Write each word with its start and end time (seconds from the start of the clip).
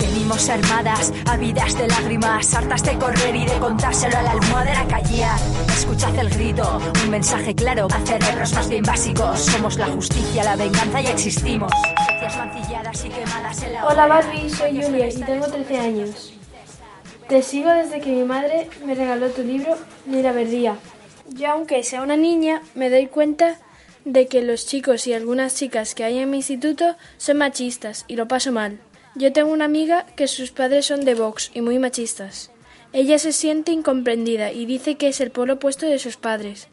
Venimos 0.00 0.48
armadas, 0.48 1.12
habidas 1.26 1.76
de 1.76 1.86
lágrimas, 1.86 2.54
hartas 2.54 2.82
de 2.84 2.98
correr 2.98 3.36
y 3.36 3.44
de 3.44 3.58
contárselo 3.58 4.16
a 4.16 4.22
la 4.22 4.30
almohadera 4.32 4.86
callar. 4.88 5.38
Escuchad 5.68 6.16
el 6.18 6.30
grito, 6.30 6.80
un 7.04 7.10
mensaje 7.10 7.54
claro 7.54 7.86
a 7.92 8.06
cerebros 8.06 8.52
más 8.54 8.68
bien 8.68 8.82
básicos. 8.82 9.40
Somos 9.40 9.76
la 9.76 9.86
justicia, 9.88 10.42
la 10.44 10.56
venganza 10.56 11.02
y 11.02 11.06
existimos. 11.06 11.70
La 13.72 13.86
Hola 13.86 14.06
Barbie, 14.06 14.50
soy 14.50 14.82
Julia 14.82 15.08
y 15.08 15.20
tengo 15.20 15.46
13 15.46 15.78
años. 15.78 16.32
Te 17.28 17.42
sigo 17.42 17.70
desde 17.70 18.00
que 18.00 18.10
mi 18.10 18.24
madre 18.24 18.68
me 18.84 18.94
regaló 18.94 19.28
tu 19.30 19.42
libro 19.42 19.76
Ni 20.06 20.22
la 20.22 20.32
verdía. 20.32 20.76
Yo, 21.28 21.50
aunque 21.50 21.82
sea 21.84 22.02
una 22.02 22.16
niña, 22.16 22.62
me 22.74 22.90
doy 22.90 23.06
cuenta 23.06 23.58
de 24.04 24.26
que 24.26 24.42
los 24.42 24.66
chicos 24.66 25.06
y 25.06 25.12
algunas 25.12 25.54
chicas 25.54 25.94
que 25.94 26.04
hay 26.04 26.18
en 26.18 26.30
mi 26.30 26.38
instituto 26.38 26.96
son 27.18 27.36
machistas 27.36 28.04
y 28.08 28.16
lo 28.16 28.26
paso 28.26 28.50
mal. 28.50 28.80
Yo 29.16 29.32
tengo 29.32 29.50
una 29.50 29.64
amiga 29.64 30.06
que 30.16 30.28
sus 30.28 30.52
padres 30.52 30.86
son 30.86 31.04
de 31.04 31.14
Vox 31.14 31.50
y 31.52 31.62
muy 31.62 31.78
machistas. 31.78 32.50
Ella 32.92 33.18
se 33.18 33.32
siente 33.32 33.72
incomprendida 33.72 34.52
y 34.52 34.66
dice 34.66 34.96
que 34.96 35.08
es 35.08 35.20
el 35.20 35.30
polo 35.30 35.54
opuesto 35.54 35.86
de 35.86 35.98
sus 35.98 36.16
padres. 36.16 36.68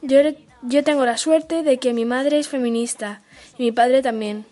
Yo, 0.00 0.20
yo 0.62 0.84
tengo 0.84 1.04
la 1.04 1.18
suerte 1.18 1.62
de 1.62 1.78
que 1.78 1.92
mi 1.92 2.04
madre 2.04 2.38
es 2.38 2.48
feminista 2.48 3.22
y 3.58 3.64
mi 3.64 3.72
padre 3.72 4.00
también. 4.00 4.46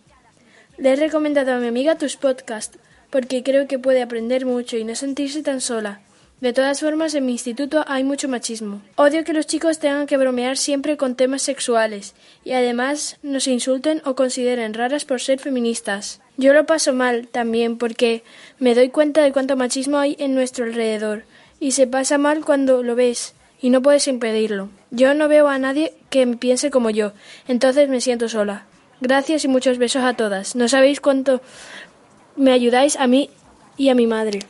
Le 0.77 0.93
he 0.93 0.97
recomendado 0.97 1.53
a 1.55 1.59
mi 1.59 1.67
amiga 1.67 1.97
tus 1.97 2.17
podcasts 2.17 2.79
porque 3.11 3.43
creo 3.43 3.67
que 3.67 3.79
puede 3.79 4.03
aprender 4.03 4.45
mucho 4.45 4.77
y 4.77 4.85
no 4.85 4.95
sentirse 4.95 5.43
tan 5.43 5.61
sola. 5.61 6.01
De 6.41 6.53
todas 6.53 6.81
formas, 6.81 7.15
en 7.15 7.27
mi 7.27 7.33
instituto 7.33 7.85
hay 7.89 8.05
mucho 8.05 8.29
machismo. 8.29 8.81
Odio 8.97 9.25
que 9.25 9.33
los 9.33 9.47
chicos 9.47 9.81
tengan 9.81 10.07
que 10.07 10.17
bromear 10.17 10.57
siempre 10.57 10.97
con 10.97 11.17
temas 11.17 11.43
sexuales 11.43 12.15
y 12.45 12.53
además 12.53 13.19
nos 13.23 13.49
insulten 13.49 14.03
o 14.05 14.15
consideren 14.15 14.75
raras 14.75 15.05
por 15.05 15.21
ser 15.21 15.41
feministas. 15.41 16.21
Yo 16.39 16.53
lo 16.53 16.67
paso 16.67 16.95
mal 16.95 17.27
también 17.27 17.79
porque 17.79 18.23
me 18.61 18.77
doy 18.77 18.91
cuenta 18.91 19.23
de 19.23 19.33
cuánto 19.33 19.57
machismo 19.57 19.99
hay 19.99 20.15
en 20.21 20.35
nuestro 20.37 20.65
alrededor 20.65 21.25
y 21.59 21.73
se 21.73 21.89
pasa 21.89 22.17
mal 22.17 22.45
cuando 22.45 22.85
lo 22.85 22.95
ves 22.95 23.35
y 23.61 23.71
no 23.71 23.83
puedes 23.83 24.07
impedirlo. 24.07 24.69
Yo 24.93 25.15
no 25.15 25.27
veo 25.27 25.49
a 25.49 25.59
nadie 25.59 25.95
que 26.11 26.25
piense 26.27 26.71
como 26.71 26.91
yo, 26.91 27.13
entonces 27.49 27.89
me 27.89 28.01
siento 28.01 28.29
sola. 28.29 28.67
Gracias 29.01 29.45
y 29.45 29.49
muchos 29.49 29.79
besos 29.79 30.05
a 30.05 30.15
todas. 30.15 30.55
No 30.55 30.69
sabéis 30.69 31.01
cuánto 31.01 31.41
me 32.37 32.53
ayudáis 32.53 32.95
a 32.95 33.09
mí 33.09 33.31
y 33.79 33.89
a 33.89 33.95
mi 33.95 34.07
madre. 34.07 34.41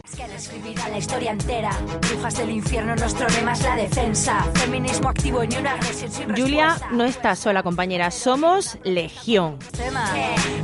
la 0.91 0.99
historia 0.99 1.31
entera. 1.31 1.71
Brujas 2.09 2.39
del 2.39 2.51
infierno, 2.51 2.97
nuestro 2.97 3.29
lema 3.29 3.53
es 3.53 3.63
la 3.63 3.77
defensa. 3.77 4.43
Feminismo 4.55 5.11
activo 5.11 5.45
ni 5.45 5.57
una 5.57 5.73
agresión 5.73 6.11
sin 6.11 6.35
Julia 6.35 6.77
no 6.93 7.05
está 7.05 7.37
sola, 7.37 7.63
compañera. 7.63 8.11
Somos 8.11 8.79
legión. 8.85 9.59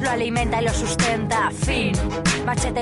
Lo 0.01 0.11
alimenta 0.11 0.63
y 0.63 0.65
lo 0.65 0.73
sustenta. 0.73 1.51
Fin. 1.51 1.93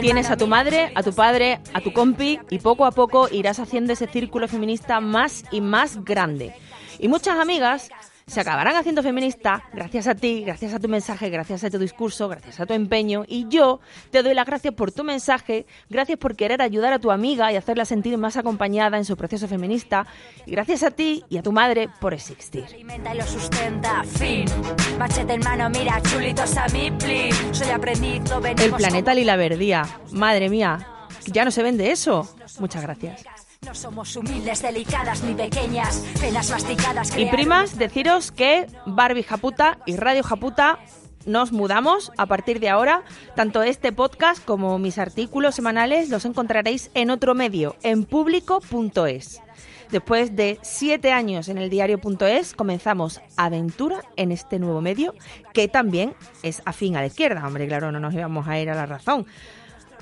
Tienes 0.00 0.30
a 0.30 0.36
tu 0.36 0.46
madre, 0.46 0.92
a 0.94 1.02
tu 1.02 1.12
padre, 1.12 1.60
a 1.74 1.80
tu 1.80 1.92
compi 1.92 2.38
y 2.48 2.58
poco 2.60 2.86
a 2.86 2.92
poco 2.92 3.28
irás 3.30 3.58
haciendo 3.58 3.92
ese 3.92 4.06
círculo 4.06 4.46
feminista 4.46 5.00
más 5.00 5.44
y 5.50 5.60
más 5.60 6.04
grande. 6.04 6.54
Y 6.98 7.08
muchas 7.08 7.38
amigas 7.38 7.90
se 8.32 8.40
acabarán 8.40 8.76
haciendo 8.76 9.02
feministas 9.02 9.60
gracias 9.74 10.06
a 10.06 10.14
ti, 10.14 10.42
gracias 10.42 10.72
a 10.72 10.80
tu 10.80 10.88
mensaje, 10.88 11.28
gracias 11.28 11.64
a 11.64 11.70
tu 11.70 11.78
discurso, 11.78 12.28
gracias 12.28 12.60
a 12.60 12.66
tu 12.66 12.72
empeño. 12.72 13.24
Y 13.28 13.46
yo 13.48 13.80
te 14.10 14.22
doy 14.22 14.32
las 14.32 14.46
gracias 14.46 14.72
por 14.72 14.90
tu 14.90 15.04
mensaje, 15.04 15.66
gracias 15.90 16.18
por 16.18 16.34
querer 16.34 16.62
ayudar 16.62 16.94
a 16.94 16.98
tu 16.98 17.10
amiga 17.10 17.52
y 17.52 17.56
hacerla 17.56 17.84
sentir 17.84 18.16
más 18.16 18.38
acompañada 18.38 18.96
en 18.96 19.04
su 19.04 19.18
proceso 19.18 19.48
feminista. 19.48 20.06
Y 20.46 20.52
gracias 20.52 20.82
a 20.82 20.90
ti 20.90 21.24
y 21.28 21.36
a 21.36 21.42
tu 21.42 21.52
madre 21.52 21.90
por 22.00 22.14
existir. 22.14 22.64
El 28.58 28.72
planeta 28.72 29.14
Lila 29.14 29.36
Verdía. 29.36 29.86
Madre 30.10 30.48
mía, 30.48 30.86
ya 31.26 31.44
no 31.44 31.50
se 31.50 31.62
vende 31.62 31.90
eso. 31.90 32.34
Muchas 32.58 32.80
gracias. 32.80 33.41
No 33.64 33.76
somos 33.76 34.16
humildes, 34.16 34.60
delicadas 34.60 35.22
ni 35.22 35.34
pequeñas, 35.34 36.04
penas 36.20 36.50
masticadas. 36.50 37.16
Y 37.16 37.26
primas, 37.26 37.78
deciros 37.78 38.32
que 38.32 38.66
Barbie 38.86 39.22
Japuta 39.22 39.78
y 39.86 39.94
Radio 39.94 40.24
Japuta 40.24 40.80
nos 41.26 41.52
mudamos 41.52 42.10
a 42.18 42.26
partir 42.26 42.58
de 42.58 42.68
ahora. 42.68 43.04
Tanto 43.36 43.62
este 43.62 43.92
podcast 43.92 44.44
como 44.44 44.80
mis 44.80 44.98
artículos 44.98 45.54
semanales 45.54 46.10
los 46.10 46.24
encontraréis 46.24 46.90
en 46.94 47.10
otro 47.10 47.36
medio, 47.36 47.76
en 47.84 48.04
público.es. 48.04 49.40
Después 49.92 50.34
de 50.34 50.58
siete 50.62 51.12
años 51.12 51.48
en 51.48 51.58
el 51.58 51.70
diario.es, 51.70 52.54
comenzamos 52.54 53.20
aventura 53.36 54.00
en 54.16 54.32
este 54.32 54.58
nuevo 54.58 54.80
medio, 54.80 55.14
que 55.52 55.68
también 55.68 56.14
es 56.42 56.62
afín 56.64 56.96
a 56.96 57.00
la 57.00 57.06
izquierda. 57.06 57.46
Hombre, 57.46 57.68
claro, 57.68 57.92
no 57.92 58.00
nos 58.00 58.12
íbamos 58.12 58.48
a 58.48 58.58
ir 58.58 58.70
a 58.70 58.74
la 58.74 58.86
razón. 58.86 59.24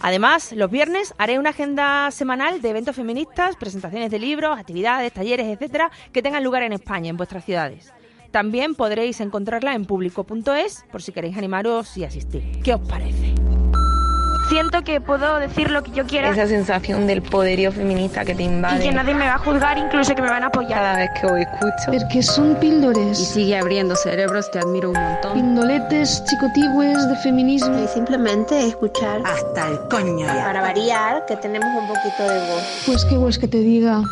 Además, 0.01 0.53
los 0.53 0.71
viernes 0.71 1.15
haré 1.19 1.39
una 1.39 1.51
agenda 1.51 2.11
semanal 2.11 2.63
de 2.63 2.71
eventos 2.71 2.97
feministas, 2.97 3.57
presentaciones 3.57 4.11
de 4.11 4.19
libros, 4.19 4.59
actividades, 4.59 5.13
talleres, 5.13 5.47
etcétera, 5.47 5.91
que 6.13 6.23
tengan 6.23 6.43
lugar 6.43 6.63
en 6.63 6.73
España, 6.73 7.11
en 7.11 7.17
vuestras 7.17 7.45
ciudades. 7.45 7.93
También 8.31 8.75
podréis 8.75 9.21
encontrarla 9.21 9.75
en 9.75 9.85
público.es 9.85 10.85
por 10.91 11.03
si 11.03 11.13
queréis 11.13 11.37
animaros 11.37 11.97
y 11.97 12.05
asistir. 12.05 12.43
¿Qué 12.63 12.75
os 12.75 12.81
parece? 12.81 13.35
Siento 14.51 14.83
que 14.83 15.01
puedo 15.01 15.39
decir 15.39 15.71
lo 15.71 15.85
que 15.85 15.93
yo 15.93 16.05
quiera. 16.07 16.31
Esa 16.31 16.49
sensación 16.49 17.07
del 17.07 17.23
poderío 17.23 17.71
feminista 17.71 18.25
que 18.25 18.35
te 18.35 18.43
invade. 18.43 18.85
Y 18.85 18.89
que 18.89 18.93
nadie 18.93 19.15
me 19.15 19.25
va 19.25 19.35
a 19.35 19.39
juzgar, 19.39 19.79
incluso 19.79 20.13
que 20.13 20.23
me 20.23 20.29
van 20.29 20.43
a 20.43 20.47
apoyar. 20.47 20.75
Cada 20.75 20.97
vez 20.97 21.11
que 21.21 21.27
os 21.27 21.39
escucho. 21.39 22.01
Porque 22.01 22.21
son 22.21 22.57
píldores. 22.57 23.21
Y 23.21 23.25
sigue 23.27 23.57
abriendo 23.57 23.95
cerebros, 23.95 24.51
te 24.51 24.59
admiro 24.59 24.91
un 24.91 25.01
montón. 25.01 25.35
Pindoletes, 25.35 26.25
chicotigües 26.25 27.09
de 27.09 27.17
feminismo. 27.19 27.79
Y 27.79 27.87
simplemente 27.87 28.67
escuchar. 28.67 29.23
Hasta 29.25 29.69
el 29.69 29.79
coño 29.89 30.27
ya. 30.27 30.45
Para 30.45 30.63
variar, 30.63 31.25
que 31.27 31.37
tenemos 31.37 31.69
un 31.69 31.87
poquito 31.87 32.23
de 32.29 32.39
voz. 32.51 32.83
Pues 32.87 33.05
qué 33.05 33.15
pues 33.15 33.39
que 33.39 33.47
te 33.47 33.59
diga. 33.59 34.03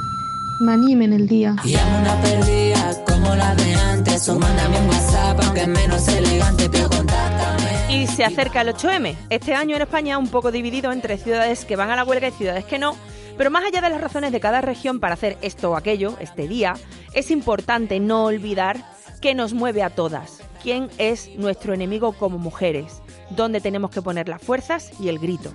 Me 0.60 0.74
en 0.74 1.12
el 1.14 1.26
día. 1.26 1.56
Y 1.64 1.74
una 1.74 2.14
perdida 2.22 2.92
como 3.04 3.34
la 3.34 3.56
de 3.56 3.74
antes. 3.74 4.28
O 4.28 4.38
mándame 4.38 4.78
un 4.78 4.88
WhatsApp, 4.88 5.40
aunque 5.42 5.60
es 5.62 5.68
menos 5.68 6.06
elegante, 6.06 6.68
pero 6.70 6.88
contáctame. 6.88 7.57
Y 7.90 8.06
se 8.06 8.22
acerca 8.22 8.60
el 8.60 8.68
8M. 8.68 9.16
Este 9.30 9.54
año 9.54 9.74
en 9.74 9.82
España 9.82 10.18
un 10.18 10.28
poco 10.28 10.52
dividido 10.52 10.92
entre 10.92 11.16
ciudades 11.16 11.64
que 11.64 11.74
van 11.74 11.90
a 11.90 11.96
la 11.96 12.04
huelga 12.04 12.28
y 12.28 12.32
ciudades 12.32 12.66
que 12.66 12.78
no. 12.78 12.94
Pero 13.38 13.50
más 13.50 13.64
allá 13.64 13.80
de 13.80 13.88
las 13.88 14.00
razones 14.00 14.30
de 14.30 14.40
cada 14.40 14.60
región 14.60 15.00
para 15.00 15.14
hacer 15.14 15.38
esto 15.40 15.70
o 15.70 15.76
aquello, 15.76 16.14
este 16.20 16.46
día, 16.48 16.74
es 17.14 17.30
importante 17.30 17.98
no 17.98 18.24
olvidar 18.24 18.76
qué 19.22 19.34
nos 19.34 19.54
mueve 19.54 19.82
a 19.82 19.88
todas, 19.88 20.40
quién 20.62 20.90
es 20.98 21.30
nuestro 21.36 21.72
enemigo 21.72 22.12
como 22.12 22.36
mujeres, 22.36 23.00
dónde 23.30 23.62
tenemos 23.62 23.90
que 23.90 24.02
poner 24.02 24.28
las 24.28 24.42
fuerzas 24.42 24.90
y 25.00 25.08
el 25.08 25.18
grito. 25.18 25.50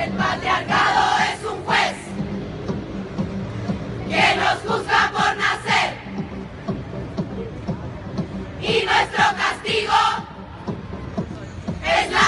El 0.00 0.12
es 12.00 12.10
la 12.10 12.27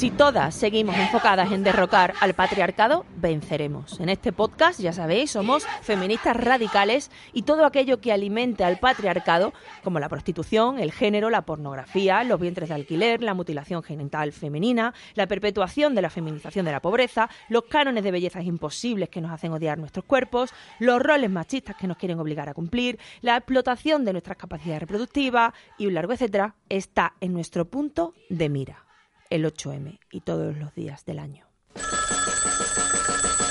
Si 0.00 0.10
todas 0.10 0.54
seguimos 0.54 0.96
enfocadas 0.96 1.52
en 1.52 1.62
derrocar 1.62 2.14
al 2.22 2.32
patriarcado, 2.32 3.04
venceremos. 3.16 4.00
En 4.00 4.08
este 4.08 4.32
podcast, 4.32 4.80
ya 4.80 4.94
sabéis, 4.94 5.32
somos 5.32 5.66
feministas 5.82 6.38
radicales 6.38 7.10
y 7.34 7.42
todo 7.42 7.66
aquello 7.66 8.00
que 8.00 8.10
alimente 8.10 8.64
al 8.64 8.78
patriarcado, 8.78 9.52
como 9.84 10.00
la 10.00 10.08
prostitución, 10.08 10.78
el 10.78 10.90
género, 10.90 11.28
la 11.28 11.42
pornografía, 11.42 12.24
los 12.24 12.40
vientres 12.40 12.70
de 12.70 12.76
alquiler, 12.76 13.22
la 13.22 13.34
mutilación 13.34 13.82
genital 13.82 14.32
femenina, 14.32 14.94
la 15.16 15.26
perpetuación 15.26 15.94
de 15.94 16.00
la 16.00 16.08
feminización 16.08 16.64
de 16.64 16.72
la 16.72 16.80
pobreza, 16.80 17.28
los 17.50 17.64
cánones 17.64 18.02
de 18.02 18.10
bellezas 18.10 18.46
imposibles 18.46 19.10
que 19.10 19.20
nos 19.20 19.32
hacen 19.32 19.52
odiar 19.52 19.76
nuestros 19.76 20.06
cuerpos, 20.06 20.48
los 20.78 21.02
roles 21.02 21.28
machistas 21.28 21.76
que 21.76 21.86
nos 21.86 21.98
quieren 21.98 22.18
obligar 22.18 22.48
a 22.48 22.54
cumplir, 22.54 22.98
la 23.20 23.36
explotación 23.36 24.06
de 24.06 24.12
nuestras 24.12 24.38
capacidades 24.38 24.80
reproductivas 24.80 25.52
y 25.76 25.88
un 25.88 25.92
largo 25.92 26.14
etcétera, 26.14 26.54
está 26.70 27.16
en 27.20 27.34
nuestro 27.34 27.66
punto 27.66 28.14
de 28.30 28.48
mira 28.48 28.89
el 29.30 29.44
8M 29.44 29.98
y 30.10 30.20
todos 30.20 30.56
los 30.56 30.74
días 30.74 31.04
del 31.04 31.20
año. 31.20 31.46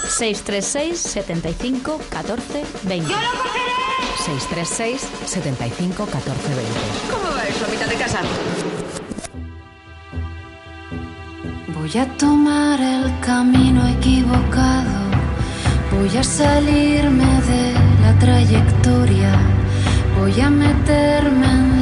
636 0.10 1.00
75 1.00 2.02
14 2.10 2.66
20. 2.84 3.10
¡Yo 3.10 3.16
lo 3.16 3.32
cogeré! 3.42 3.70
636 4.18 5.10
75 5.26 6.06
14 6.06 6.56
20. 6.56 6.74
¿Cómo 7.10 7.36
va 7.36 7.48
eso 7.48 7.66
a 7.66 7.70
mitad 7.70 7.88
de 7.88 7.96
casa? 7.96 8.22
Voy 11.74 11.98
a 11.98 12.18
tomar 12.18 12.80
el 12.82 13.20
camino 13.22 13.88
equivocado, 13.88 15.10
voy 15.92 16.18
a 16.18 16.24
salirme 16.24 17.24
de 17.24 17.74
la 18.02 18.20
trayectoria, 18.20 19.32
voy 20.20 20.40
a 20.42 20.50
meterme 20.50 21.48
en 21.48 21.79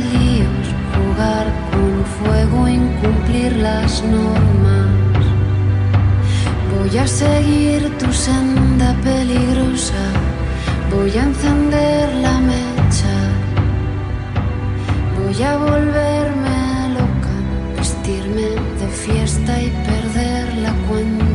Voy 6.71 6.97
a 6.99 7.07
seguir 7.07 7.97
tu 7.97 8.13
senda 8.13 8.95
peligrosa, 9.03 10.03
voy 10.91 11.11
a 11.17 11.23
encender 11.23 12.13
la 12.15 12.37
mecha, 12.39 13.17
voy 15.17 15.43
a 15.43 15.57
volverme 15.57 16.89
loca, 16.93 17.35
vestirme 17.75 18.49
de 18.79 18.87
fiesta 18.87 19.61
y 19.61 19.69
perder 19.69 20.57
la 20.57 20.73
cuenta. 20.87 21.26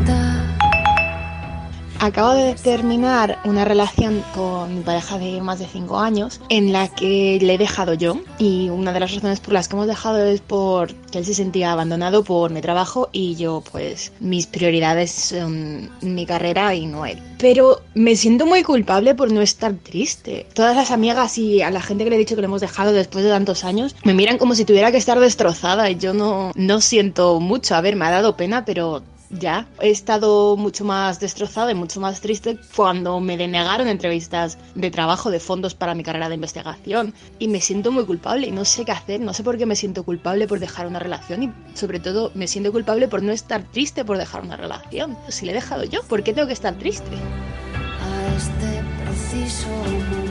Acabo 2.03 2.33
de 2.33 2.55
terminar 2.55 3.39
una 3.45 3.65
relación 3.65 4.25
con 4.35 4.75
mi 4.75 4.81
pareja 4.81 5.19
de 5.19 5.41
más 5.41 5.61
de 5.61 5.69
5 5.69 6.01
años 6.01 6.41
en 6.49 6.73
la 6.73 6.89
que 6.89 7.39
le 7.41 7.55
he 7.55 7.59
dejado 7.59 7.95
yo 7.95 8.19
y 8.41 8.71
una 8.71 8.93
de 8.93 8.99
las 8.99 9.15
razones 9.15 9.39
por 9.39 9.55
las 9.55 9.69
que 9.69 9.77
hemos 9.77 9.87
dejado 9.87 10.19
es 10.27 10.41
porque 10.41 10.97
él 11.19 11.25
se 11.25 11.33
sentía 11.33 11.71
abandonado 11.71 12.25
por 12.25 12.51
mi 12.51 12.61
trabajo 12.61 13.09
y 13.13 13.37
yo 13.37 13.63
pues 13.71 14.11
mis 14.19 14.49
prioridades 14.49 15.13
son 15.13 15.91
mi 16.01 16.27
carrera 16.27 16.75
y 16.75 16.87
no 16.87 17.07
él. 17.07 17.21
Pero 17.39 17.83
me 17.95 18.17
siento 18.17 18.47
muy 18.47 18.65
culpable 18.65 19.15
por 19.15 19.31
no 19.31 19.41
estar 19.41 19.73
triste. 19.73 20.49
Todas 20.55 20.75
las 20.75 20.91
amigas 20.91 21.39
y 21.39 21.63
a 21.63 21.71
la 21.71 21.81
gente 21.81 22.03
que 22.03 22.11
le 22.11 22.17
he 22.17 22.19
dicho 22.19 22.35
que 22.35 22.43
lo 22.43 22.49
hemos 22.49 22.63
dejado 22.63 22.93
después 22.93 23.23
de 23.23 23.31
tantos 23.31 23.63
años 23.63 23.95
me 24.03 24.13
miran 24.13 24.39
como 24.39 24.57
si 24.57 24.65
tuviera 24.65 24.91
que 24.91 24.99
estar 24.99 25.21
destrozada 25.21 25.89
y 25.89 25.99
yo 25.99 26.15
no, 26.15 26.51
no 26.57 26.81
siento 26.81 27.39
mucho. 27.39 27.77
A 27.77 27.81
ver, 27.81 27.95
me 27.95 28.07
ha 28.07 28.11
dado 28.11 28.37
pena, 28.37 28.65
pero 28.65 29.05
ya 29.32 29.67
he 29.81 29.90
estado 29.90 30.56
mucho 30.56 30.84
más 30.84 31.20
destrozada 31.20 31.70
y 31.73 31.75
mucho 31.75 32.00
más 32.00 32.20
triste 32.20 32.58
cuando 32.76 33.20
me 33.20 33.37
denegaron 33.37 33.88
entrevistas 33.88 34.58
de 34.75 34.90
trabajo 34.90 35.31
de 35.31 35.40
fondos 35.40 35.75
para 35.75 35.94
mi 35.94 36.02
carrera 36.02 36.29
de 36.29 36.34
investigación 36.37 37.14
y 37.38 37.49
me 37.49 37.61
siento 37.61 37.93
muy 37.93 38.05
culpable 38.05 38.46
y 38.46 38.52
no 38.52 38.64
sé 38.64 38.84
qué 38.84 38.93
hacer, 38.93 39.20
no 39.20 39.34
sé 39.34 39.43
por 39.43 39.58
qué 39.58 39.67
me 39.67 39.76
siento 39.76 40.05
culpable 40.05 40.46
por 40.46 40.61
dejar 40.61 40.87
una 40.87 40.99
relación 40.99 41.43
y 41.43 41.52
sobre 41.75 42.00
todo 42.00 42.31
me 42.34 42.46
siento 42.46 42.73
culpable 42.73 43.08
por 43.08 43.23
no 43.23 43.32
estar 43.32 43.62
triste 43.70 44.05
por 44.05 44.19
dejar 44.19 44.43
una 44.43 44.56
relación. 44.56 45.17
Si 45.29 45.46
le 45.46 45.52
he 45.52 45.55
dejado 45.55 45.84
yo, 45.84 46.02
¿por 46.05 46.23
qué 46.23 46.32
tengo 46.32 46.46
que 46.46 46.55
estar 46.55 46.75
triste? 46.75 47.11
A 47.11 48.37
este 48.37 48.82
preciso 49.05 50.22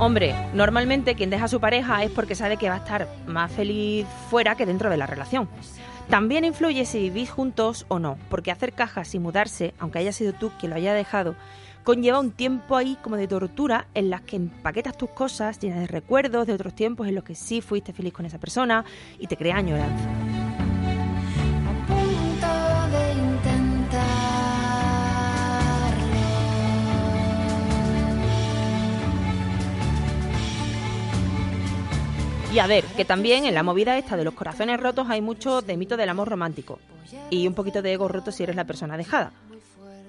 Hombre, 0.00 0.34
normalmente 0.54 1.14
quien 1.14 1.28
deja 1.28 1.44
a 1.44 1.48
su 1.48 1.60
pareja 1.60 2.02
es 2.02 2.10
porque 2.10 2.34
sabe 2.34 2.56
que 2.56 2.70
va 2.70 2.76
a 2.76 2.78
estar 2.78 3.06
más 3.26 3.52
feliz 3.52 4.06
fuera 4.30 4.54
que 4.54 4.64
dentro 4.64 4.88
de 4.88 4.96
la 4.96 5.06
relación. 5.06 5.46
También 6.08 6.46
influye 6.46 6.86
si 6.86 7.00
vivís 7.00 7.30
juntos 7.30 7.84
o 7.88 7.98
no, 7.98 8.16
porque 8.30 8.50
hacer 8.50 8.72
cajas 8.72 9.14
y 9.14 9.18
mudarse, 9.18 9.74
aunque 9.78 9.98
haya 9.98 10.12
sido 10.12 10.32
tú 10.32 10.52
quien 10.58 10.70
lo 10.70 10.76
haya 10.76 10.94
dejado, 10.94 11.36
conlleva 11.84 12.18
un 12.18 12.30
tiempo 12.30 12.78
ahí 12.78 12.96
como 13.02 13.16
de 13.16 13.28
tortura 13.28 13.88
en 13.92 14.08
las 14.08 14.22
que 14.22 14.36
empaquetas 14.36 14.96
tus 14.96 15.10
cosas 15.10 15.60
llenas 15.60 15.80
de 15.80 15.86
recuerdos 15.86 16.46
de 16.46 16.54
otros 16.54 16.74
tiempos 16.74 17.06
en 17.06 17.14
los 17.14 17.24
que 17.24 17.34
sí 17.34 17.60
fuiste 17.60 17.92
feliz 17.92 18.14
con 18.14 18.24
esa 18.24 18.38
persona 18.38 18.86
y 19.18 19.26
te 19.26 19.36
crea 19.36 19.58
añoranza. 19.58 20.49
Y 32.52 32.58
a 32.58 32.66
ver, 32.66 32.84
que 32.84 33.04
también 33.04 33.44
en 33.44 33.54
la 33.54 33.62
movida 33.62 33.96
esta 33.96 34.16
de 34.16 34.24
los 34.24 34.34
corazones 34.34 34.80
rotos 34.80 35.08
hay 35.08 35.20
mucho 35.20 35.62
de 35.62 35.76
mito 35.76 35.96
del 35.96 36.08
amor 36.08 36.28
romántico 36.28 36.80
y 37.30 37.46
un 37.46 37.54
poquito 37.54 37.80
de 37.80 37.92
ego 37.92 38.08
roto 38.08 38.32
si 38.32 38.42
eres 38.42 38.56
la 38.56 38.64
persona 38.64 38.96
dejada. 38.96 39.32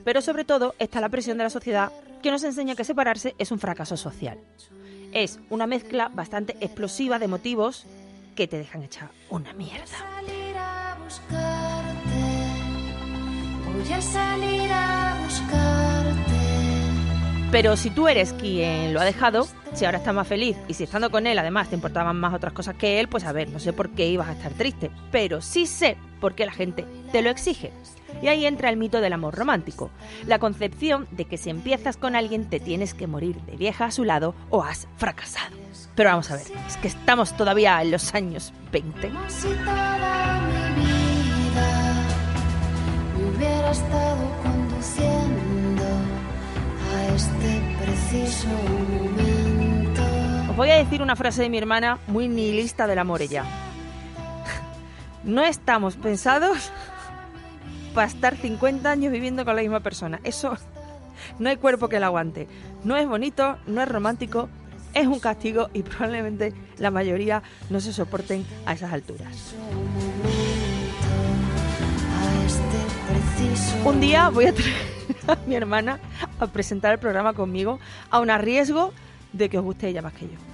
Pero 0.03 0.21
sobre 0.21 0.43
todo 0.43 0.73
está 0.79 0.99
la 1.01 1.09
presión 1.09 1.38
de 1.38 1.43
la 1.43 1.49
sociedad 1.51 1.91
que 2.23 2.31
nos 2.31 2.43
enseña 2.43 2.75
que 2.75 2.83
separarse 2.83 3.35
es 3.38 3.51
un 3.51 3.59
fracaso 3.59 3.95
social. 3.95 4.39
Es 5.13 5.39
una 5.49 5.67
mezcla 5.67 6.09
bastante 6.11 6.57
explosiva 6.61 7.19
de 7.19 7.27
motivos 7.27 7.85
que 8.35 8.47
te 8.47 8.57
dejan 8.57 8.83
echar 8.83 9.09
una 9.29 9.53
mierda. 9.53 9.85
Voy 13.65 13.94
a 13.94 14.01
salir 14.01 14.71
a 14.71 15.17
buscarte. 15.23 16.31
Pero 17.51 17.75
si 17.75 17.89
tú 17.89 18.07
eres 18.07 18.31
quien 18.31 18.94
lo 18.94 19.01
ha 19.01 19.03
dejado, 19.03 19.45
si 19.74 19.83
ahora 19.83 19.98
está 19.98 20.13
más 20.13 20.25
feliz 20.25 20.56
y 20.69 20.74
si 20.74 20.86
estando 20.86 21.12
con 21.12 21.27
él 21.27 21.38
además 21.38 21.68
te 21.68 21.75
importaban 21.75 22.18
más 22.18 22.33
otras 22.33 22.53
cosas 22.53 22.75
que 22.75 23.01
él, 23.01 23.09
pues 23.09 23.25
a 23.25 23.33
ver, 23.33 23.50
no 23.50 23.59
sé 23.59 23.74
por 23.74 23.89
qué 23.89 24.07
ibas 24.07 24.30
a 24.30 24.31
estar 24.31 24.53
triste, 24.53 24.89
pero 25.12 25.42
sí 25.42 25.65
sé 25.65 25.98
por 26.21 26.33
qué 26.33 26.45
la 26.45 26.53
gente 26.53 26.86
te 27.12 27.21
lo 27.21 27.30
exige. 27.30 27.74
Y 28.21 28.30
ahí 28.30 28.45
entra 28.45 28.69
el 28.69 28.77
mito 28.77 29.01
del 29.01 29.12
amor 29.12 29.36
romántico, 29.36 29.92
la 30.27 30.39
concepción 30.39 31.07
de 31.12 31.25
que 31.25 31.38
si 31.38 31.50
empiezas 31.50 31.98
con 31.98 32.15
alguien 32.15 32.50
te 32.50 32.62
tienes 32.62 32.94
que 32.94 33.07
morir 33.07 33.42
de 33.42 33.57
vieja 33.57 33.86
a 33.86 33.92
su 33.92 34.06
lado 34.06 34.33
o 34.50 34.63
has 34.63 34.88
fracasado. 34.95 35.57
Pero 35.95 36.12
vamos 36.12 36.31
a 36.31 36.38
ver, 36.38 36.45
es 36.68 36.77
que 36.77 36.88
estamos 36.88 37.36
todavía 37.36 37.81
en 37.81 37.92
los 37.92 38.13
años 38.15 38.54
20. 38.71 39.09
Como 39.09 39.30
si 39.30 39.50
toda 39.50 40.39
mi 40.77 40.83
vida 40.83 42.07
hubiera 43.36 43.71
estado 43.71 44.40
Os 50.49 50.57
voy 50.57 50.69
a 50.69 50.75
decir 50.75 51.01
una 51.01 51.15
frase 51.15 51.43
de 51.43 51.49
mi 51.49 51.57
hermana 51.57 51.97
muy 52.07 52.27
nihilista 52.27 52.85
del 52.85 52.99
amor 52.99 53.21
ella. 53.21 53.45
No 55.23 55.43
estamos 55.43 55.95
pensados 55.95 56.71
para 57.93 58.07
estar 58.07 58.35
50 58.35 58.89
años 58.89 59.13
viviendo 59.13 59.45
con 59.45 59.55
la 59.55 59.61
misma 59.61 59.79
persona. 59.79 60.19
Eso 60.23 60.57
no 61.39 61.49
hay 61.49 61.55
cuerpo 61.55 61.87
que 61.87 61.99
lo 61.99 62.07
aguante. 62.07 62.47
No 62.83 62.97
es 62.97 63.07
bonito, 63.07 63.57
no 63.65 63.81
es 63.81 63.87
romántico, 63.87 64.49
es 64.93 65.07
un 65.07 65.19
castigo 65.19 65.69
y 65.73 65.83
probablemente 65.83 66.53
la 66.79 66.91
mayoría 66.91 67.43
no 67.69 67.79
se 67.79 67.93
soporten 67.93 68.45
a 68.65 68.73
esas 68.73 68.91
alturas. 68.91 69.53
Un 73.85 74.01
día 74.01 74.29
voy 74.29 74.45
a 74.47 74.53
traer 74.53 75.00
mi 75.48 75.56
hermana 75.56 76.00
a 76.39 76.48
presentar 76.48 76.94
el 76.94 77.00
programa 77.00 77.33
conmigo, 77.33 77.80
aun 78.09 78.30
a 78.30 78.38
riesgo 78.38 78.94
de 79.33 79.50
que 79.50 79.57
os 79.57 79.64
guste 79.64 79.88
ella 79.88 80.02
más 80.02 80.14
que 80.14 80.26
yo. 80.26 80.50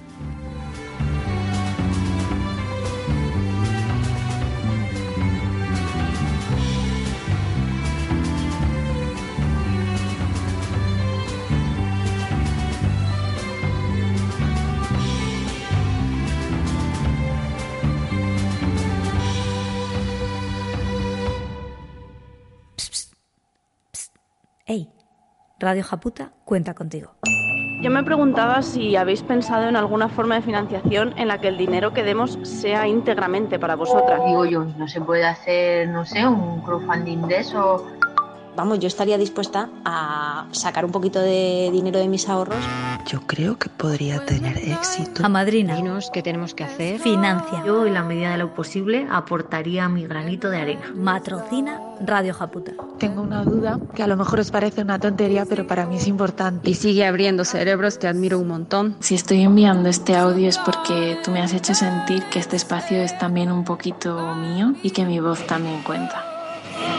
Ey, 24.70 24.90
Radio 25.58 25.82
Japuta 25.82 26.32
cuenta 26.44 26.74
contigo. 26.74 27.14
Yo 27.80 27.90
me 27.90 28.04
preguntaba 28.04 28.60
si 28.60 28.96
habéis 28.96 29.22
pensado 29.22 29.66
en 29.66 29.76
alguna 29.76 30.10
forma 30.10 30.34
de 30.34 30.42
financiación 30.42 31.18
en 31.18 31.28
la 31.28 31.40
que 31.40 31.48
el 31.48 31.56
dinero 31.56 31.94
que 31.94 32.02
demos 32.02 32.38
sea 32.42 32.86
íntegramente 32.86 33.58
para 33.58 33.76
vosotras. 33.76 34.20
Digo 34.26 34.44
yo, 34.44 34.64
no 34.64 34.86
se 34.86 35.00
puede 35.00 35.24
hacer, 35.24 35.88
no 35.88 36.04
sé, 36.04 36.28
un 36.28 36.60
crowdfunding 36.60 37.28
de 37.28 37.38
eso. 37.38 37.86
Vamos, 38.58 38.80
yo 38.80 38.88
estaría 38.88 39.16
dispuesta 39.16 39.68
a 39.84 40.46
sacar 40.50 40.84
un 40.84 40.90
poquito 40.90 41.20
de 41.20 41.70
dinero 41.72 42.00
de 42.00 42.08
mis 42.08 42.28
ahorros. 42.28 42.58
Yo 43.06 43.20
creo 43.20 43.56
que 43.56 43.68
podría 43.68 44.26
tener 44.26 44.58
éxito. 44.58 45.24
A 45.24 45.28
madrina. 45.28 45.76
Dinos 45.76 46.10
qué 46.12 46.24
tenemos 46.24 46.54
que 46.54 46.64
hacer. 46.64 46.98
Financia. 46.98 47.62
Yo, 47.64 47.86
en 47.86 47.94
la 47.94 48.02
medida 48.02 48.32
de 48.32 48.38
lo 48.38 48.56
posible, 48.56 49.06
aportaría 49.12 49.88
mi 49.88 50.08
granito 50.08 50.50
de 50.50 50.60
arena. 50.60 50.92
Matrocina 50.92 51.80
Radio 52.00 52.34
Japuta. 52.34 52.72
Tengo 52.98 53.22
una 53.22 53.44
duda 53.44 53.78
que 53.94 54.02
a 54.02 54.08
lo 54.08 54.16
mejor 54.16 54.40
os 54.40 54.50
parece 54.50 54.82
una 54.82 54.98
tontería, 54.98 55.46
pero 55.48 55.64
para 55.68 55.86
mí 55.86 55.94
es 55.94 56.08
importante. 56.08 56.68
Y 56.68 56.74
sigue 56.74 57.06
abriendo 57.06 57.44
cerebros, 57.44 58.00
te 58.00 58.08
admiro 58.08 58.40
un 58.40 58.48
montón. 58.48 58.96
Si 58.98 59.14
estoy 59.14 59.42
enviando 59.42 59.88
este 59.88 60.16
audio 60.16 60.48
es 60.48 60.58
porque 60.58 61.16
tú 61.22 61.30
me 61.30 61.40
has 61.40 61.54
hecho 61.54 61.74
sentir 61.76 62.24
que 62.24 62.40
este 62.40 62.56
espacio 62.56 63.00
es 63.02 63.16
también 63.20 63.52
un 63.52 63.62
poquito 63.62 64.34
mío 64.34 64.74
y 64.82 64.90
que 64.90 65.04
mi 65.04 65.20
voz 65.20 65.46
también 65.46 65.80
cuenta. 65.84 66.37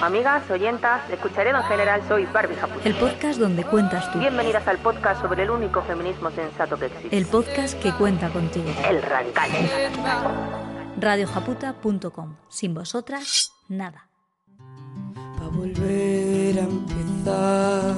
Amigas, 0.01 0.49
oyentas, 0.49 1.09
escucharedo 1.09 1.57
en 1.57 1.63
general, 1.63 2.01
soy 2.07 2.25
Barbie 2.25 2.55
Japuta. 2.55 2.87
El 2.87 2.95
podcast 2.95 3.39
donde 3.39 3.63
cuentas 3.63 4.11
tú. 4.11 4.19
Bienvenidas 4.19 4.67
al 4.67 4.77
podcast 4.79 5.21
sobre 5.21 5.43
el 5.43 5.49
único 5.49 5.81
feminismo 5.81 6.31
sensato 6.31 6.77
que 6.77 6.85
existe. 6.87 7.17
El 7.17 7.25
podcast 7.25 7.79
que 7.81 7.91
cuenta 7.93 8.29
contigo. 8.29 8.69
El 8.87 9.01
radical. 9.01 9.49
Radiojaputa.com. 10.97 12.35
Sin 12.47 12.73
vosotras, 12.73 13.53
nada. 13.67 14.07
Para 15.37 15.49
volver 15.49 16.59
a 16.59 16.63
empezar 16.63 17.95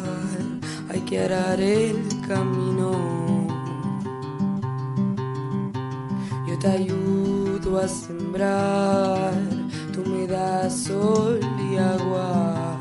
hay 0.91 1.01
que 1.01 1.25
el 1.25 2.21
camino. 2.27 2.91
Yo 6.47 6.59
te 6.59 6.67
ayudo 6.67 7.79
a 7.79 7.87
sembrar, 7.87 9.33
tú 9.91 10.03
me 10.05 10.27
das 10.27 10.73
sol 10.85 11.39
y 11.69 11.77
agua. 11.77 12.77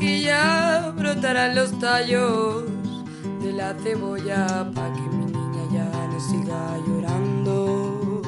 Y 0.00 0.22
ya 0.22 0.92
brotarán 0.96 1.54
los 1.54 1.78
tallos 1.78 2.64
de 3.42 3.52
la 3.52 3.74
cebolla 3.74 4.70
para 4.74 4.92
que 4.92 5.00
mi 5.00 5.26
niña 5.26 5.62
ya 5.72 6.06
no 6.08 6.20
siga 6.20 6.78
llorando. 6.86 8.22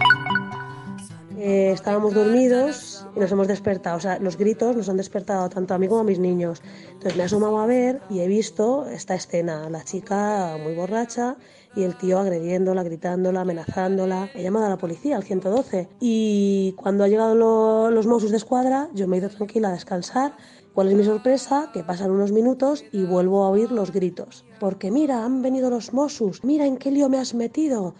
Eh, 1.38 1.70
estábamos 1.72 2.14
dormidos 2.14 3.06
y 3.14 3.20
nos 3.20 3.30
hemos 3.30 3.46
despertado. 3.46 3.96
O 3.96 4.00
sea, 4.00 4.18
los 4.18 4.36
gritos 4.36 4.74
nos 4.74 4.88
han 4.88 4.96
despertado 4.96 5.48
tanto 5.48 5.74
a 5.74 5.78
mí 5.78 5.86
como 5.86 6.00
a 6.00 6.04
mis 6.04 6.18
niños. 6.18 6.62
Entonces 6.88 7.16
me 7.16 7.22
he 7.22 7.26
asomado 7.26 7.58
a 7.58 7.66
ver 7.66 8.00
y 8.10 8.20
he 8.20 8.26
visto 8.26 8.86
esta 8.86 9.14
escena. 9.14 9.70
La 9.70 9.84
chica 9.84 10.56
muy 10.62 10.74
borracha 10.74 11.36
y 11.76 11.82
el 11.84 11.96
tío 11.96 12.18
agrediéndola, 12.18 12.82
gritándola, 12.82 13.42
amenazándola. 13.42 14.30
He 14.34 14.42
llamado 14.42 14.66
a 14.66 14.70
la 14.70 14.78
policía, 14.78 15.16
al 15.16 15.22
112. 15.22 15.88
Y 16.00 16.72
cuando 16.76 17.04
ha 17.04 17.08
llegado 17.08 17.34
lo- 17.34 17.90
los 17.90 18.06
Mossos 18.06 18.30
de 18.30 18.38
escuadra, 18.38 18.88
yo 18.94 19.06
me 19.06 19.16
he 19.16 19.20
ido 19.20 19.28
tranquila 19.28 19.68
a 19.68 19.72
descansar. 19.72 20.34
¿Cuál 20.72 20.88
es 20.88 20.94
mi 20.94 21.04
sorpresa? 21.04 21.70
Que 21.72 21.84
pasan 21.84 22.10
unos 22.10 22.32
minutos 22.32 22.84
y 22.92 23.04
vuelvo 23.04 23.44
a 23.44 23.50
oír 23.50 23.70
los 23.72 23.92
gritos. 23.92 24.44
Porque 24.60 24.90
mira, 24.90 25.24
han 25.24 25.40
venido 25.42 25.70
los 25.70 25.92
Mossos, 25.92 26.44
mira 26.44 26.66
en 26.66 26.76
qué 26.76 26.90
lío 26.90 27.08
me 27.08 27.18
has 27.18 27.34
metido. 27.34 27.94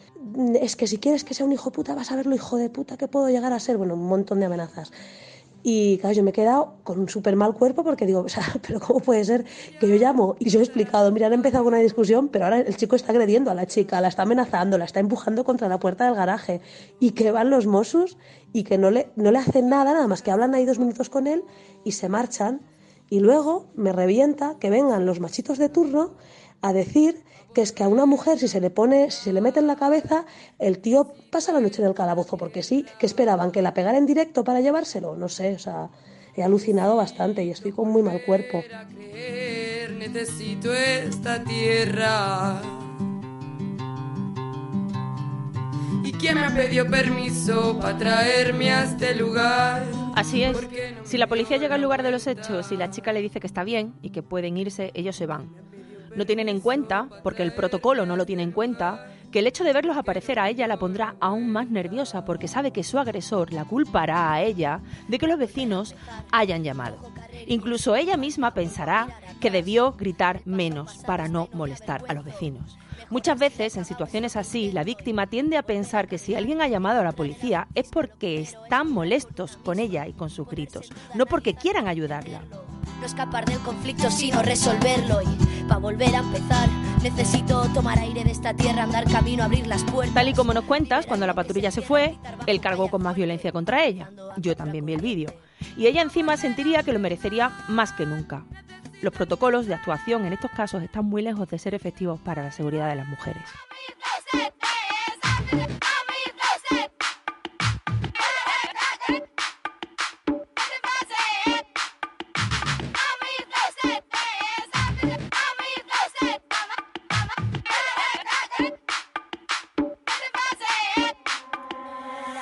Es 0.61 0.77
que 0.77 0.87
si 0.87 0.99
quieres 0.99 1.25
que 1.25 1.33
sea 1.35 1.47
un 1.47 1.53
hijo 1.53 1.71
puta, 1.71 1.95
vas 1.95 2.11
a 2.13 2.17
ver 2.17 2.27
lo 2.27 2.35
hijo 2.35 2.57
de 2.57 2.69
puta 2.69 2.97
que 2.97 3.09
puedo 3.09 3.29
llegar 3.29 3.53
a 3.53 3.61
ser. 3.61 3.77
Bueno, 3.79 3.95
un 3.95 4.07
montón 4.07 4.41
de 4.41 4.47
amenazas. 4.47 4.91
Y 5.69 5.99
claro, 5.99 6.15
yo 6.15 6.23
me 6.23 6.31
he 6.31 6.33
quedado 6.33 6.75
con 6.85 7.01
un 7.01 7.09
súper 7.09 7.35
mal 7.35 7.53
cuerpo 7.53 7.83
porque 7.83 8.07
digo, 8.07 8.25
pero 8.65 8.79
¿cómo 8.79 9.01
puede 9.01 9.25
ser 9.25 9.45
que 9.81 9.89
yo 9.89 9.97
llamo? 9.97 10.37
Y 10.39 10.49
yo 10.49 10.61
he 10.61 10.63
explicado, 10.63 11.11
mira, 11.11 11.27
han 11.27 11.33
empezado 11.33 11.67
una 11.67 11.79
discusión, 11.79 12.29
pero 12.29 12.45
ahora 12.45 12.61
el 12.61 12.77
chico 12.77 12.95
está 12.95 13.11
agrediendo 13.11 13.51
a 13.51 13.55
la 13.55 13.67
chica, 13.67 14.01
la 14.01 14.07
está 14.07 14.23
amenazando, 14.23 14.79
la 14.79 14.85
está 14.85 15.01
empujando 15.01 15.43
contra 15.43 15.69
la 15.69 15.81
puerta 15.81 16.05
del 16.05 16.15
garaje. 16.15 16.61
Y 17.01 17.11
que 17.11 17.33
van 17.33 17.51
los 17.51 17.67
Mossos 17.67 18.17
y 18.53 18.63
que 18.63 18.79
no 18.79 18.93
le, 18.93 19.11
no 19.17 19.33
le 19.33 19.39
hacen 19.39 19.69
nada, 19.69 19.93
nada 19.93 20.07
más 20.07 20.23
que 20.23 20.31
hablan 20.31 20.55
ahí 20.55 20.67
dos 20.67 20.79
minutos 20.79 21.11
con 21.11 21.27
él 21.27 21.43
y 21.83 21.91
se 21.91 22.09
marchan. 22.09 22.61
Y 23.11 23.19
luego 23.19 23.67
me 23.75 23.91
revienta 23.93 24.59
que 24.61 24.71
vengan 24.71 25.05
los 25.05 25.19
machitos 25.19 25.59
de 25.59 25.69
turno 25.69 26.15
a 26.63 26.73
decir 26.73 27.25
que 27.57 27.63
es 27.63 27.73
que 27.73 27.83
a 27.83 27.89
una 27.89 28.05
mujer 28.05 28.39
si 28.39 28.49
se 28.49 28.61
le 28.61 28.69
pone, 28.69 29.11
si 29.11 29.25
se 29.25 29.33
le 29.33 29.41
mete 29.41 29.61
en 29.61 29.67
la 29.67 29.77
cabeza, 29.77 30.27
el 30.59 30.79
tío 30.79 31.15
pasa 31.31 31.55
la 31.55 31.61
noche 31.61 31.81
en 31.81 31.89
el 31.89 31.95
calabozo, 31.95 32.37
porque 32.37 32.63
sí, 32.63 32.85
que 32.99 33.07
esperaban 33.07 33.51
que 33.51 33.63
la 33.63 33.73
pegara 33.73 33.97
en 33.97 34.05
directo 34.05 34.45
para 34.45 34.61
llevárselo, 34.61 35.17
no 35.17 35.31
sé, 35.31 35.55
o 35.55 35.59
sea, 35.59 35.89
he 36.35 36.43
alucinado 36.43 36.97
bastante 36.97 37.43
y 37.45 37.51
estoy 37.51 37.73
con 37.73 37.89
muy 37.89 38.03
mal 38.03 38.23
cuerpo. 38.27 38.63
creer, 38.95 39.91
necesito 39.93 40.71
esta 40.75 41.43
tierra. 41.45 42.61
¿Y 46.05 46.13
quién 46.13 46.35
me 46.35 46.45
ha 46.45 46.55
pedido 46.55 46.87
permiso 46.91 47.79
para 47.81 47.97
traerme 47.97 48.71
a 48.71 48.85
este 48.85 49.15
lugar? 49.15 49.83
Así 50.15 50.43
es. 50.43 50.59
Si 51.05 51.17
la 51.17 51.27
policía 51.27 51.57
llega 51.57 51.77
al 51.77 51.81
lugar 51.81 52.03
de 52.03 52.11
los 52.11 52.27
hechos 52.27 52.71
y 52.71 52.77
la 52.77 52.91
chica 52.91 53.15
le 53.15 53.23
dice 53.23 53.41
que 53.41 53.47
está 53.47 53.65
bien 53.65 53.95
y 54.03 54.11
que 54.11 54.23
pueden 54.23 54.59
irse, 54.59 54.91
ellos 54.93 55.17
se 55.17 55.25
van. 55.25 55.65
No 56.17 56.25
tienen 56.25 56.49
en 56.49 56.61
cuenta, 56.61 57.09
porque 57.23 57.43
el 57.43 57.53
protocolo 57.53 58.07
no 58.07 58.17
lo 58.17 58.25
tiene 58.25 58.43
en 58.43 58.51
cuenta, 58.51 59.07
que 59.31 59.41
el 59.41 59.47
hecho 59.47 59.65
de 59.65 59.75
verlos 59.75 59.99
aparecer 59.99 60.39
a 60.39 60.49
ella 60.49 60.67
la 60.67 60.79
pondrá 60.79 61.15
aún 61.21 61.51
más 61.51 61.69
nerviosa 61.69 62.25
porque 62.25 62.49
sabe 62.49 62.71
que 62.71 62.83
su 62.85 62.99
agresor 62.99 63.53
la 63.53 63.67
culpará 63.67 64.33
a 64.33 64.43
ella 64.43 64.81
de 65.09 65.19
que 65.19 65.27
los 65.27 65.39
vecinos 65.39 65.95
hayan 66.33 66.65
llamado. 66.65 66.97
Incluso 67.47 67.97
ella 67.97 68.17
misma 68.17 68.55
pensará 68.55 69.09
que 69.41 69.51
debió 69.51 69.93
gritar 69.93 70.41
menos 70.47 71.03
para 71.07 71.29
no 71.29 71.51
molestar 71.53 72.03
a 72.09 72.15
los 72.15 72.25
vecinos. 72.25 72.79
Muchas 73.11 73.39
veces, 73.39 73.77
en 73.77 73.85
situaciones 73.85 74.37
así, 74.37 74.73
la 74.73 74.85
víctima 74.85 75.27
tiende 75.27 75.57
a 75.57 75.63
pensar 75.63 76.09
que 76.09 76.19
si 76.19 76.35
alguien 76.35 76.61
ha 76.61 76.69
llamado 76.69 77.01
a 77.01 77.05
la 77.05 77.13
policía 77.13 77.69
es 77.75 77.89
porque 77.89 78.41
están 78.41 78.91
molestos 78.91 79.57
con 79.59 79.79
ella 79.79 80.07
y 80.07 80.13
con 80.13 80.31
sus 80.31 80.49
gritos, 80.49 80.91
no 81.15 81.27
porque 81.27 81.55
quieran 81.55 81.89
ayudarla. 81.89 82.43
No 83.01 83.07
escapar 83.07 83.45
del 83.45 83.59
conflicto 83.59 84.11
sino 84.11 84.43
resolverlo 84.43 85.21
y 85.23 85.65
para 85.65 85.79
volver 85.79 86.15
a 86.15 86.21
empezar 86.21 86.69
necesito 87.03 87.63
tomar 87.75 87.99
aire 87.99 88.25
de 88.25 88.31
esta 88.31 88.55
tierra, 88.55 88.85
andar 88.85 89.05
camino, 89.11 89.45
abrir 89.45 89.67
las 89.67 89.85
puertas. 89.85 90.15
Tal 90.15 90.29
y 90.29 90.35
como 90.35 90.55
nos 90.55 90.65
cuentas, 90.65 91.07
cuando 91.07 91.27
la 91.27 91.35
patrulla 91.35 91.71
se 91.71 91.83
fue, 91.83 92.17
él 92.47 92.61
cargó 92.61 92.89
con 92.89 93.03
más 93.03 93.15
violencia 93.15 93.53
contra 93.53 93.85
ella. 93.85 94.11
Yo 94.39 94.57
también 94.57 94.87
vi 94.87 94.95
el 94.95 95.03
vídeo. 95.03 95.33
Y 95.77 95.87
ella 95.87 96.03
encima 96.03 96.37
sentiría 96.37 96.83
que 96.83 96.93
lo 96.93 96.99
merecería 96.99 97.53
más 97.69 97.93
que 97.93 98.07
nunca. 98.07 98.45
Los 99.03 99.13
protocolos 99.13 99.67
de 99.67 99.75
actuación 99.75 100.25
en 100.25 100.33
estos 100.33 100.51
casos 100.51 100.83
están 100.83 101.05
muy 101.05 101.23
lejos 101.23 101.49
de 101.49 101.59
ser 101.59 101.75
efectivos 101.75 102.19
para 102.21 102.43
la 102.43 102.51
seguridad 102.51 102.89
de 102.89 102.97
las 102.97 103.07
mujeres. 103.07 103.43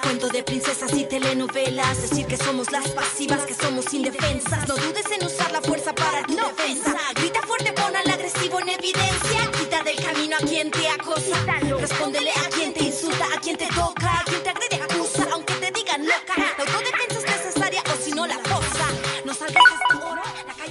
Cuento 0.03 0.29
de 0.29 0.43
princesas 0.45 0.95
y 0.95 1.05
telenovelas, 1.05 2.03
decir 2.03 2.27
que 2.27 2.37
somos 2.37 2.71
las 2.71 2.89
pasivas, 2.91 3.45
que 3.45 3.55
somos 3.55 3.93
indefensas. 3.93 4.69
No 4.69 4.77
dudes 4.77 5.04
en 5.87 5.91
usar 5.91 5.93
la 5.93 5.93
fuerza 5.93 5.93
para 5.95 6.23
tu 6.27 6.37
defensa. 6.37 7.24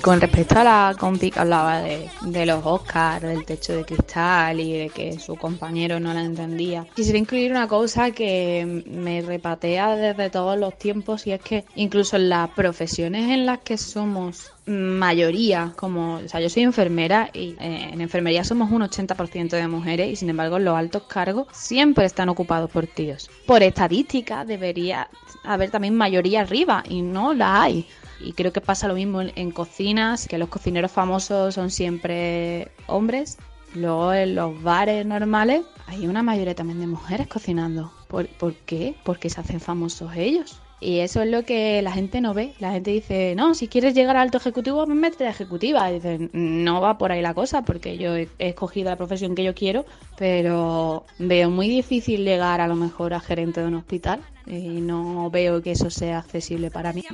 Con 0.03 0.19
respecto 0.19 0.59
a 0.59 0.65
la 0.65 0.95
compi 0.99 1.31
que 1.31 1.39
hablaba 1.39 1.79
de, 1.79 2.45
los 2.45 2.65
Oscars, 2.65 3.21
del 3.21 3.45
techo 3.45 3.73
de 3.73 3.85
cristal 3.85 4.59
y 4.59 4.73
de 4.73 4.89
que 4.89 5.17
su 5.17 5.37
compañero 5.37 5.97
no 5.97 6.13
la 6.13 6.19
entendía, 6.19 6.85
quisiera 6.93 7.17
incluir 7.17 7.51
una 7.51 7.69
cosa 7.69 8.11
que 8.11 8.83
me 8.85 9.21
repatea 9.21 9.95
desde 9.95 10.29
todos 10.29 10.59
los 10.59 10.77
tiempos 10.77 11.25
y 11.25 11.31
es 11.31 11.39
que 11.41 11.63
incluso 11.75 12.17
en 12.17 12.27
las 12.27 12.49
profesiones 12.49 13.31
en 13.31 13.45
las 13.45 13.59
que 13.59 13.77
somos 13.77 14.51
mayoría, 14.65 15.71
como, 15.77 16.15
o 16.15 16.27
sea, 16.27 16.41
yo 16.41 16.49
soy 16.49 16.63
enfermera 16.63 17.29
y 17.33 17.55
eh, 17.61 17.91
en 17.93 18.01
enfermería 18.01 18.43
somos 18.43 18.71
un 18.71 18.81
80% 18.81 19.51
de 19.51 19.67
mujeres 19.69 20.09
y 20.09 20.17
sin 20.17 20.29
embargo 20.29 20.59
los 20.59 20.75
altos 20.75 21.03
cargos 21.03 21.47
siempre 21.53 22.03
están 22.03 22.27
ocupados 22.27 22.69
por 22.69 22.87
tíos. 22.87 23.29
Por 23.45 23.63
estadística 23.63 24.43
debería 24.43 25.07
haber 25.45 25.71
también 25.71 25.95
mayoría 25.95 26.41
arriba 26.41 26.83
y 26.89 27.01
no 27.01 27.33
la 27.33 27.61
hay. 27.61 27.87
Y 28.23 28.33
creo 28.33 28.53
que 28.53 28.61
pasa 28.61 28.87
lo 28.87 28.95
mismo 28.95 29.21
en, 29.21 29.31
en 29.35 29.51
cocinas, 29.51 30.27
que 30.27 30.37
los 30.37 30.49
cocineros 30.49 30.91
famosos 30.91 31.55
son 31.55 31.69
siempre 31.69 32.71
hombres. 32.87 33.37
Luego 33.75 34.13
en 34.13 34.35
los 34.35 34.61
bares 34.61 35.05
normales 35.05 35.63
hay 35.87 36.07
una 36.07 36.23
mayoría 36.23 36.55
también 36.55 36.79
de 36.79 36.87
mujeres 36.87 37.27
cocinando. 37.27 37.91
¿Por, 38.07 38.27
¿Por 38.27 38.53
qué? 38.53 38.95
Porque 39.03 39.29
se 39.29 39.41
hacen 39.41 39.59
famosos 39.59 40.15
ellos. 40.15 40.61
Y 40.83 40.99
eso 40.99 41.21
es 41.21 41.31
lo 41.31 41.43
que 41.43 41.81
la 41.81 41.93
gente 41.93 42.19
no 42.19 42.33
ve. 42.33 42.53
La 42.59 42.73
gente 42.73 42.91
dice, 42.91 43.35
no, 43.35 43.55
si 43.55 43.69
quieres 43.69 43.93
llegar 43.93 44.17
a 44.17 44.21
alto 44.21 44.37
ejecutivo, 44.37 44.85
me 44.85 44.95
metes 44.95 45.19
de 45.19 45.29
ejecutiva. 45.29 45.89
Dicen, 45.89 46.29
no 46.33 46.81
va 46.81 46.97
por 46.97 47.13
ahí 47.13 47.21
la 47.21 47.33
cosa, 47.33 47.63
porque 47.63 47.97
yo 47.97 48.17
he 48.17 48.27
escogido 48.37 48.89
la 48.89 48.97
profesión 48.97 49.33
que 49.33 49.45
yo 49.45 49.55
quiero, 49.55 49.85
pero 50.17 51.05
veo 51.19 51.49
muy 51.49 51.69
difícil 51.69 52.25
llegar 52.25 52.59
a 52.59 52.67
lo 52.67 52.75
mejor 52.75 53.13
a 53.13 53.21
gerente 53.21 53.61
de 53.61 53.67
un 53.67 53.75
hospital. 53.75 54.19
Y 54.45 54.81
no 54.81 55.29
veo 55.29 55.61
que 55.61 55.71
eso 55.71 55.89
sea 55.89 56.19
accesible 56.19 56.69
para 56.69 56.91
mí. 56.91 57.05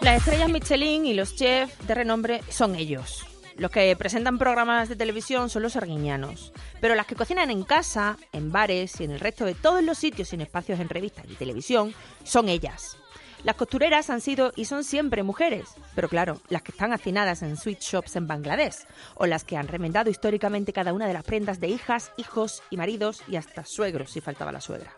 Las 0.00 0.18
estrellas 0.18 0.48
Michelin 0.48 1.06
y 1.06 1.14
los 1.14 1.36
chefs 1.36 1.86
de 1.86 1.94
renombre 1.94 2.40
son 2.48 2.74
ellos. 2.74 3.24
Los 3.56 3.70
que 3.70 3.94
presentan 3.96 4.38
programas 4.38 4.88
de 4.88 4.96
televisión 4.96 5.50
son 5.50 5.62
los 5.62 5.76
arguiñanos. 5.76 6.52
Pero 6.80 6.94
las 6.94 7.06
que 7.06 7.14
cocinan 7.14 7.50
en 7.50 7.62
casa, 7.62 8.16
en 8.32 8.50
bares 8.50 9.00
y 9.00 9.04
en 9.04 9.12
el 9.12 9.20
resto 9.20 9.44
de 9.44 9.54
todos 9.54 9.82
los 9.82 9.98
sitios 9.98 10.28
sin 10.28 10.40
espacios 10.40 10.80
en 10.80 10.88
revistas 10.88 11.26
y 11.28 11.34
televisión 11.34 11.94
son 12.24 12.48
ellas. 12.48 12.96
Las 13.44 13.54
costureras 13.54 14.10
han 14.10 14.20
sido 14.20 14.52
y 14.56 14.64
son 14.64 14.82
siempre 14.82 15.22
mujeres, 15.22 15.68
pero 15.94 16.08
claro, 16.08 16.40
las 16.48 16.62
que 16.62 16.72
están 16.72 16.92
hacinadas 16.92 17.42
en 17.42 17.56
sweet 17.56 17.80
shops 17.80 18.16
en 18.16 18.26
Bangladesh, 18.26 18.84
o 19.14 19.26
las 19.26 19.44
que 19.44 19.56
han 19.56 19.68
remendado 19.68 20.10
históricamente 20.10 20.72
cada 20.72 20.92
una 20.92 21.06
de 21.06 21.12
las 21.12 21.22
prendas 21.22 21.60
de 21.60 21.68
hijas, 21.68 22.10
hijos 22.16 22.64
y 22.70 22.76
maridos 22.76 23.22
y 23.28 23.36
hasta 23.36 23.64
suegros 23.64 24.10
si 24.10 24.20
faltaba 24.20 24.50
la 24.50 24.60
suegra. 24.60 24.92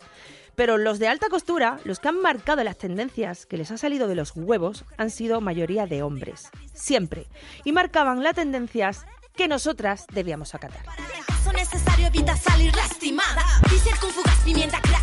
Pero 0.61 0.77
los 0.77 0.99
de 0.99 1.09
alta 1.09 1.31
costura, 1.31 1.79
los 1.85 2.01
que 2.01 2.09
han 2.09 2.21
marcado 2.21 2.63
las 2.63 2.77
tendencias 2.77 3.47
que 3.47 3.57
les 3.57 3.71
ha 3.71 3.79
salido 3.79 4.09
de 4.09 4.15
los 4.15 4.33
huevos, 4.37 4.85
han 4.99 5.09
sido 5.09 5.41
mayoría 5.41 5.87
de 5.87 6.03
hombres, 6.03 6.51
siempre, 6.75 7.29
y 7.65 7.73
marcaban 7.73 8.23
las 8.23 8.35
tendencias 8.35 9.07
que 9.35 9.49
nosotras 9.49 10.05
debíamos 10.13 10.55
acatar. 10.55 10.83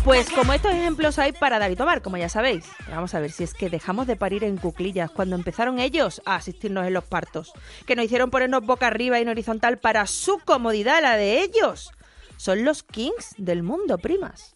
Pues 0.04 0.30
como 0.30 0.52
estos 0.52 0.72
ejemplos 0.72 1.18
hay 1.18 1.32
para 1.32 1.58
dar 1.58 1.72
y 1.72 1.76
como 2.04 2.16
ya 2.16 2.28
sabéis. 2.28 2.64
Vamos 2.88 3.16
a 3.16 3.18
ver 3.18 3.32
si 3.32 3.42
es 3.42 3.52
que 3.52 3.68
dejamos 3.68 4.06
de 4.06 4.14
parir 4.14 4.44
en 4.44 4.58
cuclillas 4.58 5.10
cuando 5.10 5.34
empezaron 5.34 5.80
ellos 5.80 6.22
a 6.24 6.36
asistirnos 6.36 6.86
en 6.86 6.94
los 6.94 7.02
partos. 7.02 7.52
Que 7.84 7.96
nos 7.96 8.04
hicieron 8.04 8.30
ponernos 8.30 8.64
boca 8.64 8.86
arriba 8.86 9.18
y 9.18 9.22
en 9.22 9.28
horizontal 9.28 9.78
para 9.78 10.06
su 10.06 10.38
comodidad, 10.38 11.02
la 11.02 11.16
de 11.16 11.42
ellos. 11.42 11.90
Son 12.36 12.64
los 12.64 12.84
kings 12.84 13.34
del 13.38 13.64
mundo, 13.64 13.98
primas. 13.98 14.54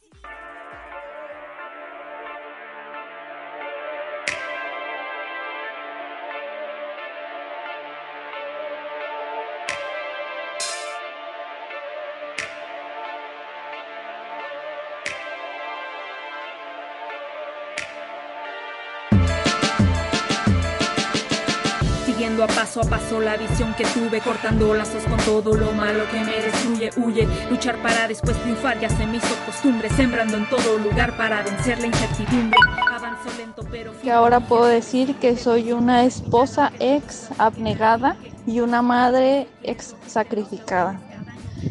A 22.43 22.47
paso 22.49 22.81
a 22.81 22.85
paso 22.85 23.21
la 23.21 23.37
visión 23.37 23.73
que 23.75 23.85
tuve, 23.85 24.21
cortando 24.21 24.75
lazos 24.75 25.05
con 25.05 25.19
todo 25.19 25.55
lo 25.55 25.71
malo 25.73 26.05
que 26.11 26.21
me 26.21 26.33
destruye, 26.33 26.91
huye, 26.97 27.29
luchar 27.51 27.77
para 27.83 28.09
después 28.09 28.37
triunfar, 28.43 28.81
ya 28.81 28.89
se 28.89 29.07
me 29.07 29.19
hizo 29.19 29.35
costumbre, 29.47 29.89
sembrando 29.91 30.37
en 30.37 30.49
todo 30.49 30.79
lugar 30.79 31.17
para 31.17 31.43
vencer 31.43 31.79
la 31.81 31.87
incertidumbre. 31.87 32.59
Avanzo 32.91 33.29
lento 33.39 33.65
pero 33.71 33.93
que 34.01 34.11
ahora 34.11 34.41
puedo 34.41 34.65
decir 34.65 35.15
que 35.17 35.37
soy 35.37 35.73
una 35.73 36.05
esposa 36.05 36.73
ex 36.81 37.29
abnegada 37.39 38.17
y 38.47 38.61
una 38.61 38.83
madre 38.83 39.47
ex 39.63 39.95
sacrificada. 40.07 41.01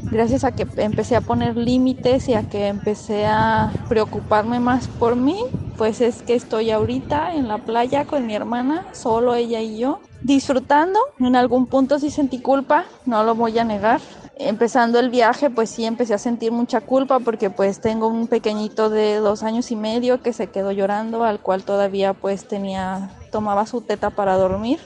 Gracias 0.03 0.45
a 0.45 0.53
que 0.53 0.65
empecé 0.77 1.17
a 1.17 1.21
poner 1.21 1.57
límites 1.57 2.29
y 2.29 2.33
a 2.33 2.47
que 2.47 2.67
empecé 2.67 3.25
a 3.25 3.73
preocuparme 3.89 4.61
más 4.61 4.87
por 4.87 5.17
mí, 5.17 5.43
pues 5.77 5.99
es 5.99 6.21
que 6.21 6.35
estoy 6.35 6.71
ahorita 6.71 7.35
en 7.35 7.49
la 7.49 7.57
playa 7.57 8.05
con 8.05 8.25
mi 8.25 8.35
hermana, 8.35 8.85
solo 8.93 9.35
ella 9.35 9.59
y 9.59 9.79
yo, 9.79 9.99
disfrutando. 10.23 10.99
En 11.19 11.35
algún 11.35 11.67
punto 11.67 11.99
sí 11.99 12.11
sentí 12.11 12.41
culpa, 12.41 12.85
no 13.05 13.23
lo 13.23 13.35
voy 13.35 13.57
a 13.59 13.63
negar. 13.63 14.01
Empezando 14.37 14.99
el 14.99 15.09
viaje, 15.09 15.49
pues 15.49 15.69
sí 15.69 15.85
empecé 15.85 16.13
a 16.13 16.17
sentir 16.17 16.51
mucha 16.51 16.81
culpa 16.81 17.19
porque 17.19 17.49
pues 17.49 17.79
tengo 17.79 18.07
un 18.07 18.27
pequeñito 18.27 18.89
de 18.89 19.17
dos 19.17 19.43
años 19.43 19.71
y 19.71 19.75
medio 19.75 20.21
que 20.21 20.33
se 20.33 20.47
quedó 20.47 20.71
llorando, 20.71 21.23
al 21.23 21.39
cual 21.39 21.63
todavía 21.63 22.13
pues 22.13 22.47
tenía, 22.47 23.11
tomaba 23.31 23.65
su 23.65 23.81
teta 23.81 24.09
para 24.09 24.37
dormir 24.37 24.79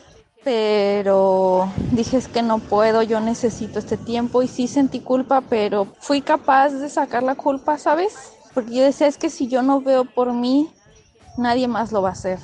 pero 0.45 1.67
dije 1.91 2.17
es 2.17 2.27
que 2.27 2.43
no 2.43 2.59
puedo, 2.59 3.01
yo 3.01 3.19
necesito 3.19 3.79
este 3.79 3.97
tiempo 3.97 4.43
y 4.43 4.47
sí 4.47 4.67
sentí 4.67 4.99
culpa, 4.99 5.41
pero 5.41 5.87
fui 5.99 6.21
capaz 6.21 6.69
de 6.69 6.87
sacar 6.87 7.23
la 7.23 7.33
culpa, 7.33 7.79
¿sabes? 7.79 8.13
Porque 8.53 8.75
yo 8.75 8.83
decía 8.83 9.07
es 9.07 9.17
que 9.17 9.31
si 9.31 9.47
yo 9.47 9.63
no 9.63 9.81
veo 9.81 10.05
por 10.05 10.33
mí, 10.33 10.69
nadie 11.35 11.67
más 11.67 11.91
lo 11.91 12.03
va 12.03 12.09
a 12.09 12.11
hacer. 12.11 12.37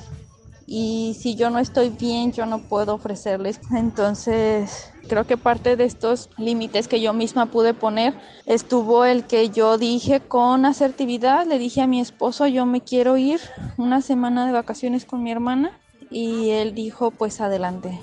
Y 0.74 1.18
si 1.20 1.34
yo 1.34 1.50
no 1.50 1.58
estoy 1.58 1.90
bien, 1.90 2.32
yo 2.32 2.46
no 2.46 2.66
puedo 2.66 2.94
ofrecerles. 2.94 3.60
Entonces, 3.76 4.90
creo 5.06 5.26
que 5.26 5.36
parte 5.36 5.76
de 5.76 5.84
estos 5.84 6.30
límites 6.38 6.88
que 6.88 7.02
yo 7.02 7.12
misma 7.12 7.44
pude 7.44 7.74
poner 7.74 8.14
estuvo 8.46 9.04
el 9.04 9.24
que 9.24 9.50
yo 9.50 9.76
dije 9.76 10.20
con 10.20 10.64
asertividad, 10.64 11.46
le 11.46 11.58
dije 11.58 11.82
a 11.82 11.86
mi 11.86 12.00
esposo, 12.00 12.46
yo 12.46 12.64
me 12.64 12.80
quiero 12.80 13.18
ir 13.18 13.38
una 13.76 14.00
semana 14.00 14.46
de 14.46 14.52
vacaciones 14.52 15.04
con 15.04 15.22
mi 15.22 15.30
hermana 15.30 15.78
y 16.10 16.48
él 16.48 16.74
dijo, 16.74 17.10
pues 17.10 17.42
adelante. 17.42 18.00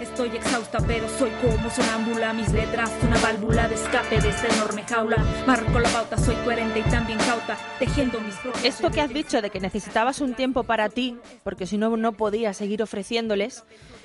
Estoy 0.00 0.28
exhausta, 0.36 0.78
pero 0.86 1.08
soy 1.08 1.30
como 1.42 1.68
sonámbula. 1.70 2.32
Mis 2.32 2.52
letras, 2.52 2.92
una 3.02 3.18
válvula 3.18 3.66
de 3.66 3.74
escape 3.74 4.20
de 4.20 4.28
esta 4.28 4.46
enorme 4.46 4.84
jaula. 4.84 5.16
Marco 5.44 5.80
la 5.80 5.88
pauta, 5.88 6.16
soy 6.16 6.36
coherente 6.36 6.78
y 6.78 6.82
también 6.82 7.18
cauta, 7.18 7.58
tejiendo 7.80 8.20
mis 8.20 8.36
Esto 8.64 8.90
que 8.90 9.00
has 9.00 9.12
dicho 9.12 9.42
de 9.42 9.50
que 9.50 9.58
necesitabas 9.58 10.20
un 10.20 10.34
tiempo 10.34 10.62
para 10.62 10.88
ti, 10.88 11.16
porque 11.42 11.66
si 11.66 11.78
no, 11.78 11.96
no 11.96 12.12
podías 12.12 12.56
seguir 12.56 12.80
ofreciéndoles, 12.80 13.64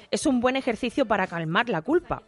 es 0.10 0.26
un 0.26 0.40
buen 0.40 0.56
ejercicio 0.56 1.06
para 1.06 1.28
calmar 1.28 1.70
la 1.70 1.84
culpa. 1.84 2.24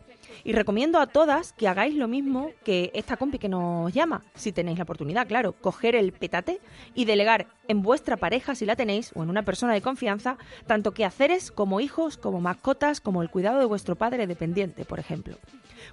Y 0.46 0.54
recomiendo 0.54 1.00
a 1.00 1.08
todas 1.08 1.54
que 1.54 1.68
hagáis 1.68 1.96
lo 1.96 2.08
mismo 2.08 2.52
que 2.64 2.92
esta 2.94 3.18
compi 3.18 3.40
que 3.40 3.50
nos 3.50 3.92
llama, 3.92 4.22
si 4.36 4.52
tenéis 4.52 4.78
la 4.78 4.84
oportunidad, 4.84 5.28
claro, 5.28 5.54
coger 5.54 5.96
el 5.96 6.12
petate 6.12 6.62
y 6.94 7.06
delegar 7.06 7.48
en 7.68 7.82
vuestra 7.82 8.16
pareja, 8.16 8.54
si 8.54 8.68
la 8.68 8.76
tenéis, 8.76 9.12
o 9.16 9.24
en 9.24 9.32
una 9.32 9.42
persona 9.42 9.74
de 9.74 9.82
confianza, 9.82 10.38
tanto 10.68 10.94
quehaceres 10.94 11.52
como 11.52 11.80
hijos, 11.80 12.18
como 12.18 12.42
mascotas, 12.42 13.02
como 13.02 13.24
el 13.24 13.32
cuidado 13.32 13.58
de 13.58 13.66
vuestro 13.66 13.96
padre 13.96 14.28
dependiente, 14.28 14.86
por 14.86 15.00
ejemplo. 15.00 15.36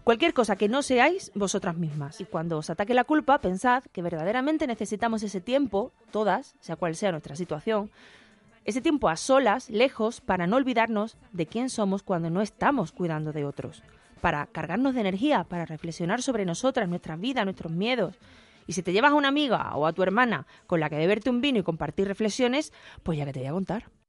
Cualquier 0.05 0.35
cosa 0.35 0.57
que 0.57 0.69
no 0.69 0.83
seáis 0.83 1.33
vosotras 1.35 1.79
mismas. 1.79 2.21
Y 2.21 2.27
cuando 2.27 2.59
os 2.59 2.69
ataque 2.69 2.93
la 2.93 3.05
culpa, 3.05 3.39
pensad 3.39 3.85
que 3.85 4.03
verdaderamente 4.03 4.67
necesitamos 4.67 5.23
ese 5.23 5.41
tiempo, 5.41 5.93
todas, 6.11 6.57
sea 6.61 6.77
cual 6.77 6.95
sea 6.95 7.11
nuestra 7.11 7.37
situación, 7.37 7.91
ese 8.67 8.83
tiempo 8.83 9.09
a 9.09 9.17
solas, 9.17 9.71
lejos, 9.71 10.21
para 10.21 10.47
no 10.47 10.57
olvidarnos 10.57 11.17
de 11.33 11.47
quién 11.47 11.71
somos 11.71 12.03
cuando 12.03 12.29
no 12.29 12.43
estamos 12.43 12.93
cuidando 12.93 13.33
de 13.33 13.47
otros 13.47 13.83
para 14.23 14.47
cargarnos 14.47 14.95
de 14.95 15.01
energía, 15.01 15.43
para 15.45 15.67
reflexionar 15.67 16.23
sobre 16.23 16.47
nosotras, 16.47 16.89
nuestras 16.89 17.21
vidas, 17.21 17.45
nuestros 17.45 17.73
miedos. 17.73 18.15
Y 18.69 18.73
si 18.73 18.83
te 18.83 18.93
llevas 18.93 19.11
a 19.11 19.17
una 19.17 19.29
amiga 19.29 19.75
o 19.75 19.85
a 19.85 19.93
tu 19.93 20.05
hermana 20.05 20.47
con 20.69 20.79
la 20.79 20.89
que 20.89 20.97
beberte 20.97 21.29
un 21.29 21.41
vino 21.41 21.59
y 21.59 21.65
compartir 21.65 22.07
reflexiones, 22.07 22.73
pues 23.03 23.19
ya 23.19 23.27
que 23.27 23.33
te 23.33 23.41
voy 23.41 23.49
a 23.49 23.53
contar. 23.53 24.02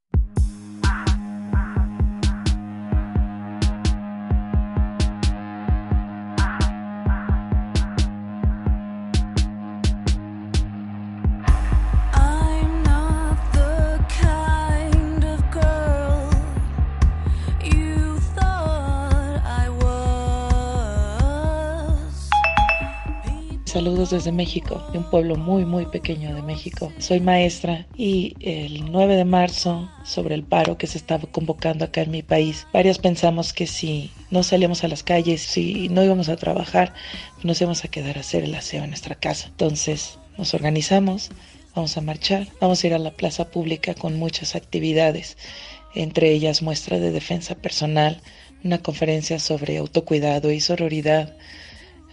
Saludos 23.74 24.10
desde 24.10 24.30
México, 24.30 24.80
de 24.92 24.98
un 24.98 25.10
pueblo 25.10 25.34
muy 25.34 25.64
muy 25.64 25.84
pequeño 25.86 26.32
de 26.32 26.42
México. 26.42 26.92
Soy 26.98 27.18
maestra 27.18 27.88
y 27.96 28.36
el 28.38 28.92
9 28.92 29.16
de 29.16 29.24
marzo, 29.24 29.90
sobre 30.04 30.36
el 30.36 30.44
paro 30.44 30.78
que 30.78 30.86
se 30.86 30.96
estaba 30.96 31.28
convocando 31.32 31.84
acá 31.84 32.02
en 32.02 32.12
mi 32.12 32.22
país, 32.22 32.68
varias 32.72 32.98
pensamos 32.98 33.52
que 33.52 33.66
si 33.66 34.12
no 34.30 34.44
salíamos 34.44 34.84
a 34.84 34.88
las 34.88 35.02
calles, 35.02 35.40
si 35.40 35.88
no 35.88 36.04
íbamos 36.04 36.28
a 36.28 36.36
trabajar, 36.36 36.94
nos 37.42 37.60
íbamos 37.60 37.84
a 37.84 37.88
quedar 37.88 38.16
a 38.16 38.20
hacer 38.20 38.44
el 38.44 38.54
aseo 38.54 38.84
en 38.84 38.90
nuestra 38.90 39.16
casa. 39.16 39.48
Entonces 39.48 40.20
nos 40.38 40.54
organizamos, 40.54 41.30
vamos 41.74 41.96
a 41.96 42.00
marchar, 42.00 42.46
vamos 42.60 42.84
a 42.84 42.86
ir 42.86 42.94
a 42.94 43.00
la 43.00 43.10
plaza 43.10 43.50
pública 43.50 43.94
con 43.94 44.16
muchas 44.16 44.54
actividades, 44.54 45.36
entre 45.96 46.30
ellas 46.30 46.62
muestra 46.62 47.00
de 47.00 47.10
defensa 47.10 47.56
personal, 47.56 48.20
una 48.62 48.78
conferencia 48.78 49.40
sobre 49.40 49.78
autocuidado 49.78 50.52
y 50.52 50.60
sororidad, 50.60 51.34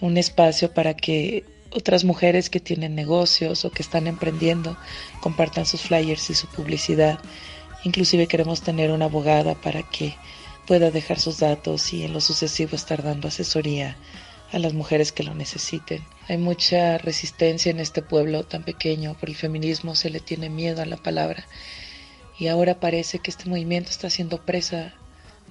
un 0.02 0.18
espacio 0.18 0.74
para 0.74 0.96
que 0.96 1.46
otras 1.72 2.04
mujeres 2.04 2.50
que 2.50 2.60
tienen 2.60 2.96
negocios 2.96 3.64
o 3.64 3.72
que 3.72 3.82
están 3.82 4.08
emprendiendo 4.08 4.78
compartan 5.22 5.66
sus 5.66 5.82
flyers 5.82 6.30
y 6.30 6.36
su 6.36 6.48
publicidad. 6.48 7.20
Inclusive 7.84 8.28
queremos 8.28 8.62
tener 8.62 8.92
una 8.92 9.06
abogada 9.06 9.56
para 9.56 9.84
que 9.84 10.16
pueda 10.68 10.92
dejar 10.92 11.20
sus 11.20 11.40
datos 11.40 11.94
y 11.94 12.04
en 12.04 12.14
lo 12.14 12.22
sucesivo 12.22 12.76
estar 12.76 13.04
dando 13.04 13.28
asesoría 13.30 13.98
a 14.52 14.60
las 14.60 14.74
mujeres 14.74 15.12
que 15.12 15.24
lo 15.24 15.34
necesiten. 15.34 16.04
Hay 16.28 16.38
mucha 16.38 16.98
resistencia 16.98 17.72
en 17.72 17.80
este 17.80 18.02
pueblo 18.02 18.44
tan 18.44 18.64
pequeño 18.64 19.16
por 19.18 19.30
el 19.30 19.36
feminismo, 19.36 19.96
se 19.96 20.10
le 20.10 20.20
tiene 20.20 20.50
miedo 20.50 20.82
a 20.82 20.86
la 20.86 20.98
palabra 20.98 21.48
y 22.38 22.48
ahora 22.48 22.80
parece 22.80 23.20
que 23.20 23.32
este 23.32 23.50
movimiento 23.50 23.92
está 23.92 24.10
siendo 24.10 24.44
presa 24.44 24.94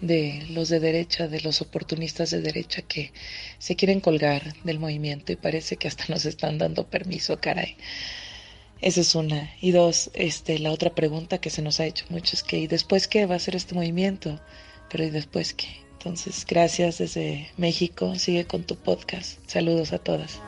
de 0.00 0.46
los 0.50 0.68
de 0.68 0.80
derecha, 0.80 1.28
de 1.28 1.40
los 1.40 1.60
oportunistas 1.60 2.30
de 2.30 2.40
derecha 2.40 2.82
que 2.82 3.12
se 3.58 3.76
quieren 3.76 4.00
colgar 4.00 4.54
del 4.64 4.78
movimiento 4.78 5.32
y 5.32 5.36
parece 5.36 5.76
que 5.76 5.88
hasta 5.88 6.04
nos 6.08 6.24
están 6.24 6.58
dando 6.58 6.86
permiso, 6.86 7.40
caray. 7.40 7.76
Esa 8.80 9.02
es 9.02 9.14
una. 9.14 9.50
Y 9.60 9.72
dos, 9.72 10.10
este, 10.14 10.58
la 10.58 10.72
otra 10.72 10.94
pregunta 10.94 11.38
que 11.38 11.50
se 11.50 11.60
nos 11.60 11.80
ha 11.80 11.86
hecho 11.86 12.06
mucho 12.08 12.34
es 12.34 12.42
que 12.42 12.58
¿y 12.58 12.66
después 12.66 13.08
qué 13.08 13.26
va 13.26 13.34
a 13.34 13.38
ser 13.38 13.56
este 13.56 13.74
movimiento? 13.74 14.40
Pero 14.90 15.04
¿y 15.04 15.10
después 15.10 15.52
qué? 15.52 15.68
Entonces, 15.92 16.46
gracias 16.48 16.96
desde 16.96 17.50
México. 17.58 18.14
Sigue 18.14 18.46
con 18.46 18.64
tu 18.64 18.76
podcast. 18.76 19.38
Saludos 19.46 19.92
a 19.92 19.98
todas. 19.98 20.40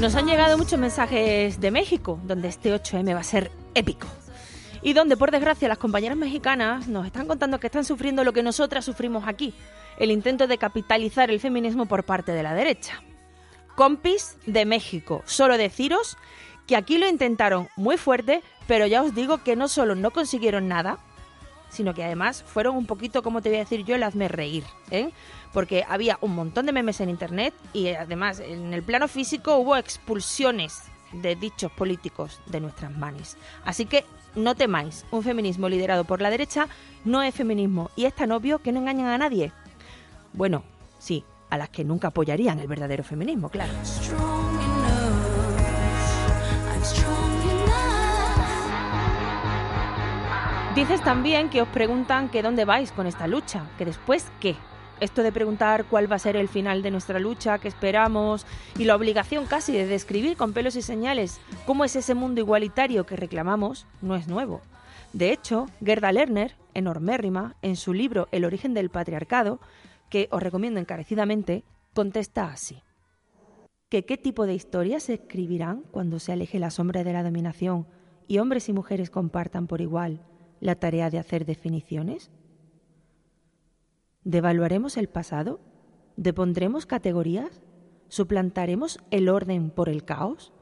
Nos 0.00 0.14
han 0.14 0.26
llegado 0.26 0.56
muchos 0.56 0.78
mensajes 0.78 1.60
de 1.60 1.70
México, 1.70 2.18
donde 2.24 2.48
este 2.48 2.74
8M 2.74 3.14
va 3.14 3.20
a 3.20 3.22
ser 3.22 3.50
épico. 3.74 4.06
Y 4.80 4.94
donde, 4.94 5.18
por 5.18 5.30
desgracia, 5.30 5.68
las 5.68 5.76
compañeras 5.76 6.16
mexicanas 6.16 6.88
nos 6.88 7.04
están 7.04 7.26
contando 7.26 7.60
que 7.60 7.66
están 7.66 7.84
sufriendo 7.84 8.24
lo 8.24 8.32
que 8.32 8.42
nosotras 8.42 8.82
sufrimos 8.82 9.28
aquí, 9.28 9.52
el 9.98 10.10
intento 10.10 10.46
de 10.46 10.56
capitalizar 10.56 11.30
el 11.30 11.38
feminismo 11.38 11.84
por 11.84 12.04
parte 12.04 12.32
de 12.32 12.42
la 12.42 12.54
derecha. 12.54 13.02
Compis 13.76 14.38
de 14.46 14.64
México, 14.64 15.22
solo 15.26 15.58
deciros 15.58 16.16
que 16.66 16.76
aquí 16.76 16.96
lo 16.96 17.06
intentaron 17.06 17.68
muy 17.76 17.98
fuerte, 17.98 18.42
pero 18.66 18.86
ya 18.86 19.02
os 19.02 19.14
digo 19.14 19.44
que 19.44 19.54
no 19.54 19.68
solo 19.68 19.94
no 19.96 20.12
consiguieron 20.12 20.66
nada, 20.66 20.98
sino 21.70 21.94
que 21.94 22.04
además 22.04 22.42
fueron 22.46 22.76
un 22.76 22.86
poquito, 22.86 23.22
como 23.22 23.40
te 23.40 23.48
voy 23.48 23.56
a 23.56 23.60
decir 23.60 23.84
yo, 23.84 23.94
el 23.94 24.02
hazme 24.02 24.28
reír, 24.28 24.64
¿eh? 24.90 25.10
Porque 25.52 25.84
había 25.88 26.18
un 26.20 26.34
montón 26.34 26.66
de 26.66 26.72
memes 26.72 27.00
en 27.00 27.08
internet 27.08 27.54
y 27.72 27.88
además 27.88 28.40
en 28.40 28.72
el 28.74 28.82
plano 28.82 29.08
físico 29.08 29.56
hubo 29.56 29.76
expulsiones 29.76 30.82
de 31.12 31.34
dichos 31.34 31.72
políticos 31.72 32.40
de 32.46 32.60
nuestras 32.60 32.96
manos. 32.96 33.36
Así 33.64 33.86
que 33.86 34.04
no 34.34 34.54
temáis, 34.54 35.04
un 35.10 35.22
feminismo 35.22 35.68
liderado 35.68 36.04
por 36.04 36.20
la 36.20 36.30
derecha 36.30 36.68
no 37.04 37.22
es 37.22 37.34
feminismo 37.34 37.90
y 37.96 38.04
es 38.04 38.14
tan 38.14 38.30
obvio 38.32 38.60
que 38.60 38.72
no 38.72 38.80
engañan 38.80 39.08
a 39.08 39.18
nadie. 39.18 39.52
Bueno, 40.32 40.62
sí, 40.98 41.24
a 41.50 41.58
las 41.58 41.68
que 41.70 41.84
nunca 41.84 42.08
apoyarían 42.08 42.60
el 42.60 42.68
verdadero 42.68 43.02
feminismo, 43.02 43.48
claro. 43.48 43.72
Dices 50.80 51.04
también 51.04 51.50
que 51.50 51.60
os 51.60 51.68
preguntan 51.68 52.30
que 52.30 52.40
dónde 52.40 52.64
vais 52.64 52.90
con 52.90 53.06
esta 53.06 53.26
lucha, 53.26 53.66
que 53.76 53.84
después 53.84 54.32
qué. 54.40 54.56
Esto 54.98 55.22
de 55.22 55.30
preguntar 55.30 55.84
cuál 55.84 56.10
va 56.10 56.16
a 56.16 56.18
ser 56.18 56.36
el 56.36 56.48
final 56.48 56.80
de 56.80 56.90
nuestra 56.90 57.18
lucha, 57.18 57.58
qué 57.58 57.68
esperamos, 57.68 58.46
y 58.78 58.84
la 58.84 58.96
obligación 58.96 59.44
casi 59.44 59.72
de 59.72 59.86
describir 59.86 60.38
con 60.38 60.54
pelos 60.54 60.76
y 60.76 60.80
señales 60.82 61.38
cómo 61.66 61.84
es 61.84 61.96
ese 61.96 62.14
mundo 62.14 62.40
igualitario 62.40 63.04
que 63.04 63.14
reclamamos, 63.14 63.86
no 64.00 64.16
es 64.16 64.26
nuevo. 64.26 64.62
De 65.12 65.32
hecho, 65.32 65.66
Gerda 65.84 66.12
Lerner, 66.12 66.56
enormérrima, 66.72 67.56
en 67.60 67.76
su 67.76 67.92
libro 67.92 68.28
El 68.32 68.46
origen 68.46 68.72
del 68.72 68.88
patriarcado, 68.88 69.60
que 70.08 70.28
os 70.30 70.42
recomiendo 70.42 70.80
encarecidamente, 70.80 71.62
contesta 71.92 72.46
así. 72.46 72.82
¿Que 73.90 74.06
qué 74.06 74.16
tipo 74.16 74.46
de 74.46 74.54
historias 74.54 75.02
se 75.02 75.12
escribirán 75.12 75.82
cuando 75.90 76.18
se 76.18 76.32
aleje 76.32 76.58
la 76.58 76.70
sombra 76.70 77.04
de 77.04 77.12
la 77.12 77.22
dominación 77.22 77.86
y 78.26 78.38
hombres 78.38 78.70
y 78.70 78.72
mujeres 78.72 79.10
compartan 79.10 79.66
por 79.66 79.82
igual 79.82 80.22
la 80.60 80.76
tarea 80.76 81.10
de 81.10 81.18
hacer 81.18 81.44
definiciones? 81.44 82.30
¿Devaluaremos 84.24 84.96
el 84.96 85.08
pasado? 85.08 85.60
¿Depondremos 86.16 86.86
categorías? 86.86 87.62
¿Suplantaremos 88.08 88.98
el 89.10 89.28
orden 89.28 89.70
por 89.70 89.88
el 89.88 90.04
caos? 90.04 90.52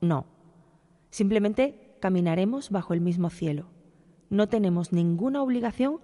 No. 0.00 0.26
Simplemente 1.10 1.96
caminaremos 2.00 2.70
bajo 2.70 2.94
el 2.94 3.00
mismo 3.00 3.30
cielo. 3.30 3.66
No 4.28 4.48
tenemos 4.48 4.92
ninguna 4.92 5.42
obligación 5.42 6.00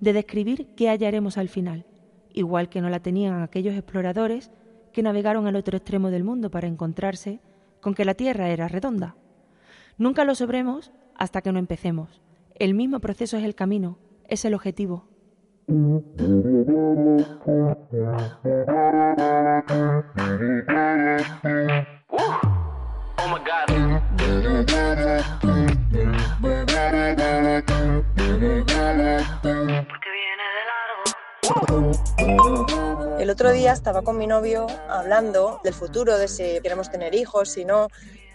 de 0.00 0.12
describir 0.12 0.74
qué 0.74 0.88
hallaremos 0.88 1.38
al 1.38 1.48
final, 1.48 1.86
igual 2.32 2.68
que 2.68 2.80
no 2.80 2.90
la 2.90 3.00
tenían 3.00 3.42
aquellos 3.42 3.74
exploradores 3.74 4.50
que 4.92 5.02
navegaron 5.02 5.46
al 5.46 5.56
otro 5.56 5.76
extremo 5.76 6.10
del 6.10 6.24
mundo 6.24 6.50
para 6.50 6.68
encontrarse 6.68 7.40
con 7.80 7.94
que 7.94 8.04
la 8.04 8.14
Tierra 8.14 8.48
era 8.48 8.68
redonda. 8.68 9.16
Nunca 9.98 10.24
lo 10.24 10.34
sabremos 10.34 10.92
hasta 11.14 11.42
que 11.42 11.52
no 11.52 11.58
empecemos, 11.58 12.22
el 12.60 12.74
mismo 12.74 13.00
proceso 13.00 13.38
es 13.38 13.44
el 13.44 13.54
camino, 13.54 13.98
es 14.28 14.44
el 14.44 14.52
objetivo. 14.52 15.08
El 33.18 33.30
otro 33.30 33.52
día 33.52 33.72
estaba 33.72 34.02
con 34.02 34.18
mi 34.18 34.26
novio 34.26 34.66
hablando 34.90 35.60
del 35.64 35.72
futuro, 35.72 36.18
de 36.18 36.28
si 36.28 36.60
queremos 36.62 36.90
tener 36.90 37.14
hijos, 37.14 37.48
si 37.48 37.64
no, 37.64 37.88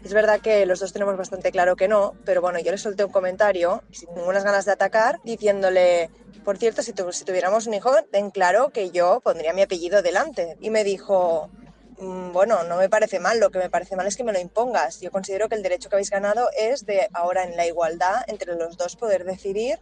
es 0.06 0.14
verdad 0.14 0.40
que 0.40 0.68
los 0.68 0.80
dos 0.80 0.94
tenemos 0.94 1.18
bastante 1.18 1.52
claro 1.52 1.76
que 1.76 1.88
no, 1.88 2.14
pero 2.26 2.40
bueno, 2.40 2.60
yo 2.60 2.70
le 2.70 2.78
solté 2.78 3.04
un 3.04 3.12
comentario 3.12 3.82
sin 3.92 4.14
ninguna 4.14 4.42
ganas 4.42 4.66
de 4.66 4.72
atacar, 4.72 5.20
diciéndole, 5.24 6.12
por 6.44 6.58
cierto, 6.58 6.84
si, 6.84 6.94
si 7.12 7.26
tuviéramos 7.26 7.66
un 7.66 7.74
hijo, 7.74 7.92
ten 8.12 8.30
claro 8.30 8.70
que 8.70 8.92
yo 8.92 9.20
pondría 9.22 9.52
mi 9.54 9.64
apellido 9.64 10.04
delante. 10.04 10.58
Y 10.62 10.70
me 10.70 10.84
dijo, 10.84 11.50
bueno, 11.98 12.64
no 12.64 12.78
me 12.78 12.90
parece 12.90 13.20
mal, 13.20 13.40
lo 13.40 13.52
que 13.52 13.60
me 13.60 13.70
parece 13.70 13.96
mal 13.96 14.06
es 14.08 14.18
que 14.18 14.24
me 14.24 14.34
lo 14.34 14.40
impongas. 14.40 15.00
Yo 15.00 15.12
considero 15.12 15.48
que 15.48 15.56
el 15.56 15.64
derecho 15.64 15.90
que 15.90 15.96
habéis 15.96 16.10
ganado 16.10 16.50
es 16.58 16.86
de 16.86 17.08
ahora 17.14 17.44
en 17.44 17.56
la 17.56 17.66
igualdad 17.66 18.24
entre 18.28 18.56
los 18.56 18.78
dos 18.78 18.96
poder 18.96 19.24
decidir 19.24 19.80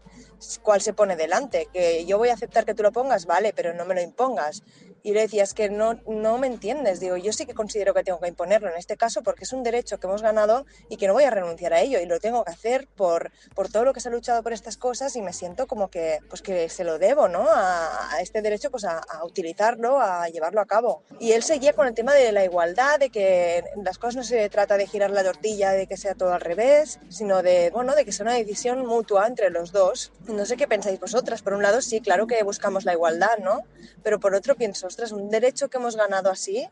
cuál 0.62 0.82
se 0.82 0.94
pone 0.94 1.16
delante. 1.16 1.68
Que 1.74 2.06
yo 2.06 2.18
voy 2.18 2.30
a 2.30 2.34
aceptar 2.34 2.66
que 2.66 2.76
tú 2.76 2.84
lo 2.84 2.92
pongas, 2.92 3.26
vale, 3.26 3.54
pero 3.54 3.74
no 3.74 3.86
me 3.86 3.96
lo 3.96 4.02
impongas. 4.02 4.64
Y 5.06 5.14
le 5.14 5.22
decía, 5.22 5.44
es 5.44 5.54
que 5.54 5.70
no, 5.70 6.00
no 6.08 6.38
me 6.38 6.48
entiendes. 6.48 7.02
Digo, 7.02 7.18
yo 7.18 7.34
sí 7.34 7.46
que 7.46 7.54
considero 7.54 7.94
que 7.94 8.04
tengo 8.04 8.22
que 8.22 8.30
imponerlo 8.30 8.70
en 8.70 8.78
este 8.78 8.96
caso 8.96 9.22
porque 9.22 9.44
es 9.44 9.52
un 9.52 9.62
derecho 9.62 10.00
que 10.00 10.08
hemos 10.08 10.22
ganado 10.22 10.66
y 10.88 10.96
que 10.96 11.08
no 11.08 11.14
voy 11.14 11.26
a 11.26 11.30
renunciar 11.30 11.74
a 11.74 11.82
ello 11.82 12.00
y 12.00 12.06
lo 12.06 12.20
tengo 12.20 12.46
que 12.46 12.52
hacer 12.52 12.88
por, 12.96 13.32
por 13.54 13.70
todo 13.70 13.84
lo 13.84 13.94
que 13.94 14.00
se 14.00 14.08
ha 14.08 14.12
luchado 14.12 14.42
por 14.44 14.54
estas 14.54 14.78
cosas 14.78 15.16
y 15.18 15.22
me 15.22 15.34
siento 15.34 15.68
como 15.68 15.90
que, 15.90 16.20
pues 16.30 16.42
que 16.42 16.70
se 16.70 16.86
lo 16.86 17.00
debo, 17.00 17.28
¿no? 17.28 17.46
A, 17.50 18.18
este 18.22 18.42
derecho, 18.42 18.72
pues 18.72 18.86
a, 18.86 19.00
a 19.00 19.26
utilizarlo, 19.26 20.00
a 20.00 20.30
llevarlo 20.30 20.62
a 20.62 20.66
cabo. 20.66 21.04
Y 21.20 21.34
él 21.34 21.44
seguía 21.44 21.74
con 21.74 21.88
el 21.88 21.94
tema 21.94 22.03
de 22.12 22.32
la 22.32 22.44
igualdad, 22.44 23.00
de 23.00 23.10
que 23.10 23.64
las 23.84 23.98
cosas 23.98 24.16
no 24.16 24.24
se 24.24 24.50
trata 24.50 24.78
de 24.78 24.88
girar 24.88 25.12
la 25.12 25.24
tortilla, 25.24 25.72
de 25.72 25.88
que 25.88 25.96
sea 25.96 26.16
todo 26.16 26.34
al 26.34 26.42
revés, 26.42 27.00
sino 27.10 27.42
de, 27.42 27.70
bueno, 27.72 27.96
de 27.96 28.04
que 28.04 28.12
sea 28.12 28.26
una 28.26 28.34
decisión 28.34 28.86
mutua 28.86 29.28
entre 29.28 29.50
los 29.50 29.72
dos. 29.72 30.12
No 30.28 30.46
sé 30.46 30.58
qué 30.58 30.68
pensáis 30.68 31.00
vosotras. 31.00 31.42
Por 31.42 31.54
un 31.54 31.64
lado, 31.64 31.82
sí, 31.82 32.02
claro 32.02 32.28
que 32.28 32.44
buscamos 32.44 32.84
la 32.84 32.94
igualdad, 32.94 33.38
¿no? 33.42 33.62
Pero 34.04 34.20
por 34.20 34.36
otro 34.36 34.56
pienso, 34.56 34.88
ostras, 34.88 35.12
un 35.12 35.30
derecho 35.30 35.70
que 35.70 35.78
hemos 35.78 35.96
ganado 35.96 36.30
así, 36.30 36.68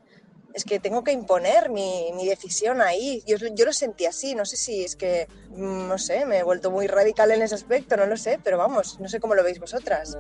es 0.53 0.65
que 0.65 0.79
tengo 0.79 1.03
que 1.03 1.11
imponer 1.11 1.69
mi, 1.69 2.11
mi 2.13 2.27
decisión 2.27 2.81
ahí. 2.81 3.23
Yo, 3.25 3.37
lo 3.65 3.73
sentí 3.73 4.05
así, 4.05 4.35
no 4.35 4.45
sé 4.45 4.57
si 4.57 4.83
es 4.83 4.95
que, 4.95 5.27
mm, 5.49 5.87
no 5.87 5.97
sé, 5.97 6.25
me 6.25 6.39
he 6.39 6.43
vuelto 6.43 6.71
muy 6.71 6.87
radical 6.87 7.31
en 7.31 7.41
ese 7.41 7.55
aspecto, 7.55 7.97
no 7.97 8.05
lo 8.05 8.17
sé, 8.17 8.39
pero 8.43 8.57
vamos, 8.57 8.99
no 8.99 9.07
sé 9.07 9.19
cómo 9.19 9.35
lo 9.35 9.43
veis 9.43 9.59
vosotras. 9.59 10.17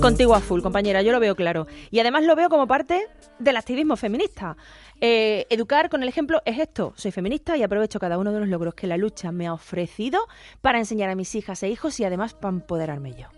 Contigo 0.00 0.34
a 0.34 0.40
full, 0.40 0.60
compañera, 0.60 1.02
yo 1.02 1.10
lo 1.10 1.20
veo 1.20 1.34
claro. 1.34 1.66
Y 1.90 1.98
además 2.00 2.24
lo 2.24 2.36
veo 2.36 2.48
como 2.48 2.66
parte 2.66 3.08
del 3.38 3.56
activismo 3.56 3.96
feminista. 3.96 4.56
Eh, 5.00 5.46
educar 5.50 5.88
con 5.88 6.02
el 6.02 6.08
ejemplo 6.08 6.42
es 6.44 6.58
esto. 6.58 6.92
Soy 6.96 7.10
feminista 7.10 7.56
y 7.56 7.62
aprovecho 7.62 7.98
cada 7.98 8.18
uno 8.18 8.32
de 8.32 8.40
los 8.40 8.48
logros 8.48 8.74
que 8.74 8.86
la 8.86 8.96
lucha 8.96 9.32
me 9.32 9.46
ha 9.46 9.54
ofrecido 9.54 10.20
para 10.60 10.78
enseñar 10.78 11.10
a 11.10 11.14
mis 11.14 11.34
hijas 11.34 11.62
e 11.62 11.70
hijos 11.70 11.98
y 11.98 12.04
además 12.04 12.34
para 12.34 12.54
empoderarme 12.54 13.14
yo. 13.14 13.28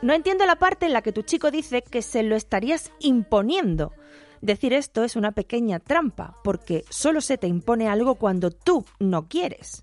No 0.00 0.14
entiendo 0.14 0.46
la 0.46 0.56
parte 0.56 0.86
en 0.86 0.92
la 0.92 1.02
que 1.02 1.12
tu 1.12 1.22
chico 1.22 1.50
dice 1.50 1.82
que 1.82 2.02
se 2.02 2.22
lo 2.22 2.36
estarías 2.36 2.90
imponiendo. 3.00 3.92
Decir 4.40 4.72
esto 4.72 5.02
es 5.02 5.16
una 5.16 5.32
pequeña 5.32 5.80
trampa, 5.80 6.36
porque 6.44 6.84
solo 6.90 7.20
se 7.20 7.38
te 7.38 7.48
impone 7.48 7.88
algo 7.88 8.14
cuando 8.14 8.50
tú 8.50 8.84
no 9.00 9.28
quieres. 9.28 9.82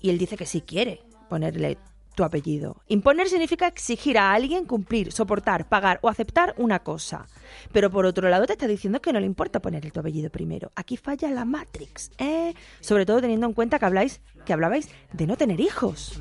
Y 0.00 0.10
él 0.10 0.18
dice 0.18 0.36
que 0.36 0.46
sí 0.46 0.60
quiere 0.60 1.00
ponerle 1.28 1.78
tu 2.18 2.24
apellido. 2.24 2.82
Imponer 2.88 3.28
significa 3.28 3.68
exigir 3.68 4.18
a 4.18 4.32
alguien 4.32 4.64
cumplir, 4.64 5.12
soportar, 5.12 5.68
pagar 5.68 6.00
o 6.02 6.08
aceptar 6.08 6.52
una 6.58 6.80
cosa. 6.80 7.28
Pero 7.72 7.92
por 7.92 8.06
otro 8.06 8.28
lado 8.28 8.44
te 8.44 8.54
está 8.54 8.66
diciendo 8.66 9.00
que 9.00 9.12
no 9.12 9.20
le 9.20 9.26
importa 9.26 9.60
poner 9.60 9.88
tu 9.92 10.00
apellido 10.00 10.28
primero. 10.28 10.72
Aquí 10.74 10.96
falla 10.96 11.30
la 11.30 11.44
Matrix, 11.44 12.10
¿eh? 12.18 12.54
Sobre 12.80 13.06
todo 13.06 13.20
teniendo 13.20 13.46
en 13.46 13.52
cuenta 13.52 13.78
que 13.78 13.84
habláis, 13.84 14.20
que 14.44 14.52
hablabais 14.52 14.88
de 15.12 15.26
no 15.28 15.36
tener 15.36 15.60
hijos. 15.60 16.20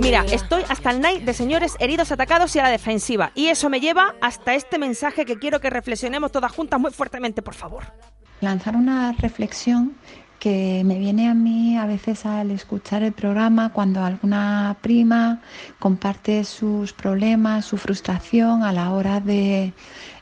Mira, 0.00 0.24
estoy 0.32 0.64
hasta 0.68 0.90
el 0.90 1.00
night 1.00 1.22
de 1.22 1.32
señores 1.32 1.76
heridos, 1.78 2.10
atacados 2.10 2.56
y 2.56 2.58
a 2.58 2.64
la 2.64 2.70
defensiva. 2.70 3.30
Y 3.36 3.46
eso 3.46 3.70
me 3.70 3.78
lleva 3.78 4.16
hasta 4.20 4.56
este 4.56 4.80
mensaje 4.80 5.24
que 5.24 5.38
quiero 5.38 5.60
que 5.60 5.70
reflexionemos 5.70 6.32
todas 6.32 6.50
juntas 6.50 6.80
muy 6.80 6.90
fuertemente, 6.90 7.40
por 7.40 7.54
favor. 7.54 7.84
Lanzar 8.40 8.76
una 8.76 9.12
reflexión 9.12 9.94
que 10.44 10.82
me 10.84 10.98
viene 10.98 11.30
a 11.30 11.32
mí 11.32 11.78
a 11.78 11.86
veces 11.86 12.26
al 12.26 12.50
escuchar 12.50 13.02
el 13.02 13.12
programa 13.12 13.72
cuando 13.72 14.04
alguna 14.04 14.76
prima 14.82 15.40
comparte 15.78 16.44
sus 16.44 16.92
problemas, 16.92 17.64
su 17.64 17.78
frustración 17.78 18.62
a 18.62 18.70
la 18.70 18.92
hora 18.92 19.20
de 19.20 19.72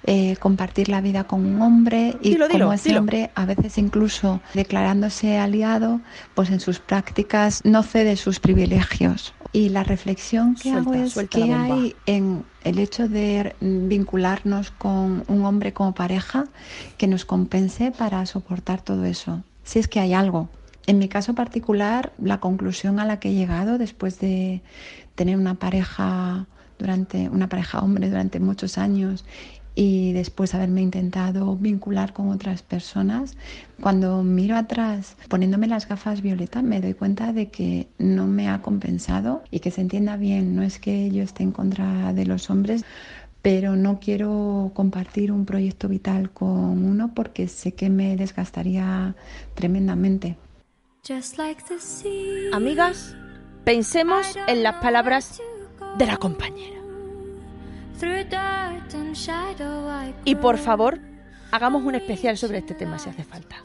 eh, 0.05 0.37
compartir 0.37 0.89
la 0.89 1.01
vida 1.01 1.25
con 1.25 1.45
un 1.45 1.61
hombre 1.61 2.17
y 2.23 2.37
como 2.37 2.73
ese 2.73 2.97
hombre 2.97 3.33
a 3.35 3.47
veces 3.47 3.79
incluso 3.79 4.41
declarándose 4.55 5.39
aliado, 5.39 6.01
pues 6.35 6.51
en 6.51 6.61
sus 6.61 6.79
prácticas 6.79 7.61
no 7.65 7.83
cede 7.83 8.15
sus 8.15 8.39
privilegios. 8.39 9.35
Y 9.53 9.71
la 9.71 9.83
reflexión 9.83 10.55
que 10.55 10.71
hago 10.71 10.95
es 10.95 11.15
que 11.31 11.53
hay 11.53 11.97
en 12.07 12.45
el 12.63 12.79
hecho 12.79 13.09
de 13.09 13.57
vincularnos 13.61 14.71
con 14.71 15.25
un 15.27 15.45
hombre 15.45 15.73
como 15.73 15.97
pareja 15.97 16.45
que 16.97 17.09
nos 17.09 17.25
compense 17.25 17.91
para 17.91 18.25
soportar 18.25 18.83
todo 18.83 19.05
eso 19.05 19.43
si 19.65 19.79
es 19.79 19.89
que 19.89 20.01
hay 20.01 20.15
algo. 20.15 20.49
En 20.87 20.99
mi 20.99 21.09
caso 21.09 21.35
particular, 21.35 22.13
la 22.19 22.41
conclusión 22.41 22.99
a 22.99 23.05
la 23.05 23.21
que 23.21 23.31
he 23.31 23.35
llegado 23.35 23.79
después 23.79 24.19
de 24.19 24.63
tener 25.15 25.37
una 25.37 25.55
pareja 25.55 26.47
durante 26.79 27.29
una 27.29 27.49
pareja 27.49 27.81
hombre 27.81 28.09
durante 28.09 28.41
muchos 28.41 28.79
años 28.79 29.25
y 29.75 30.13
después 30.13 30.55
haberme 30.55 30.83
intentado 30.83 31.57
vincular 31.57 32.13
con 32.13 32.29
otras 32.29 32.63
personas, 32.63 33.37
cuando 33.81 34.23
miro 34.23 34.57
atrás 34.57 35.17
poniéndome 35.29 35.67
las 35.67 35.89
gafas 35.89 36.21
violetas 36.21 36.63
me 36.63 36.81
doy 36.81 36.95
cuenta 36.95 37.33
de 37.33 37.49
que 37.49 37.89
no 37.99 38.27
me 38.27 38.49
ha 38.49 38.61
compensado 38.61 39.43
y 39.51 39.61
que 39.61 39.71
se 39.71 39.81
entienda 39.81 40.17
bien, 40.17 40.55
no 40.55 40.63
es 40.63 40.79
que 40.79 41.11
yo 41.11 41.23
esté 41.23 41.43
en 41.43 41.53
contra 41.53 42.13
de 42.13 42.27
los 42.27 42.51
hombres, 42.51 42.85
pero 43.43 43.75
no 43.75 43.99
quiero 43.99 44.71
compartir 44.73 45.33
un 45.33 45.45
proyecto 45.45 45.89
vital 45.89 46.31
con 46.31 46.85
uno 46.85 47.13
porque 47.15 47.49
sé 47.49 47.73
que 47.73 47.91
me 47.91 48.17
desgastaría 48.17 49.17
tremendamente. 49.55 50.37
Amigas, 52.53 53.17
pensemos 53.65 54.39
en 54.47 54.63
las 54.63 54.77
palabras 54.77 55.43
de 55.99 56.07
la 56.07 56.17
compañera. 56.17 56.81
Y 60.25 60.35
por 60.37 60.59
favor, 60.59 61.01
hagamos 61.51 61.83
un 61.83 61.97
especial 61.97 62.37
sobre 62.37 62.59
este 62.59 62.75
tema 62.75 63.01
si 63.01 63.11
hace 63.11 63.25
falta. 63.25 63.57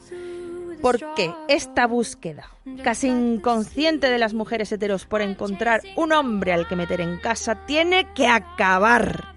Porque 0.82 1.32
esta 1.48 1.88
búsqueda 1.88 2.50
casi 2.84 3.08
inconsciente 3.08 4.10
de 4.10 4.18
las 4.18 4.34
mujeres 4.34 4.72
heteros 4.72 5.06
por 5.06 5.22
encontrar 5.22 5.82
un 5.96 6.12
hombre 6.14 6.54
al 6.54 6.68
que 6.68 6.76
meter 6.76 7.02
en 7.02 7.18
casa 7.18 7.66
tiene 7.66 8.08
que 8.14 8.28
acabar. 8.28 9.37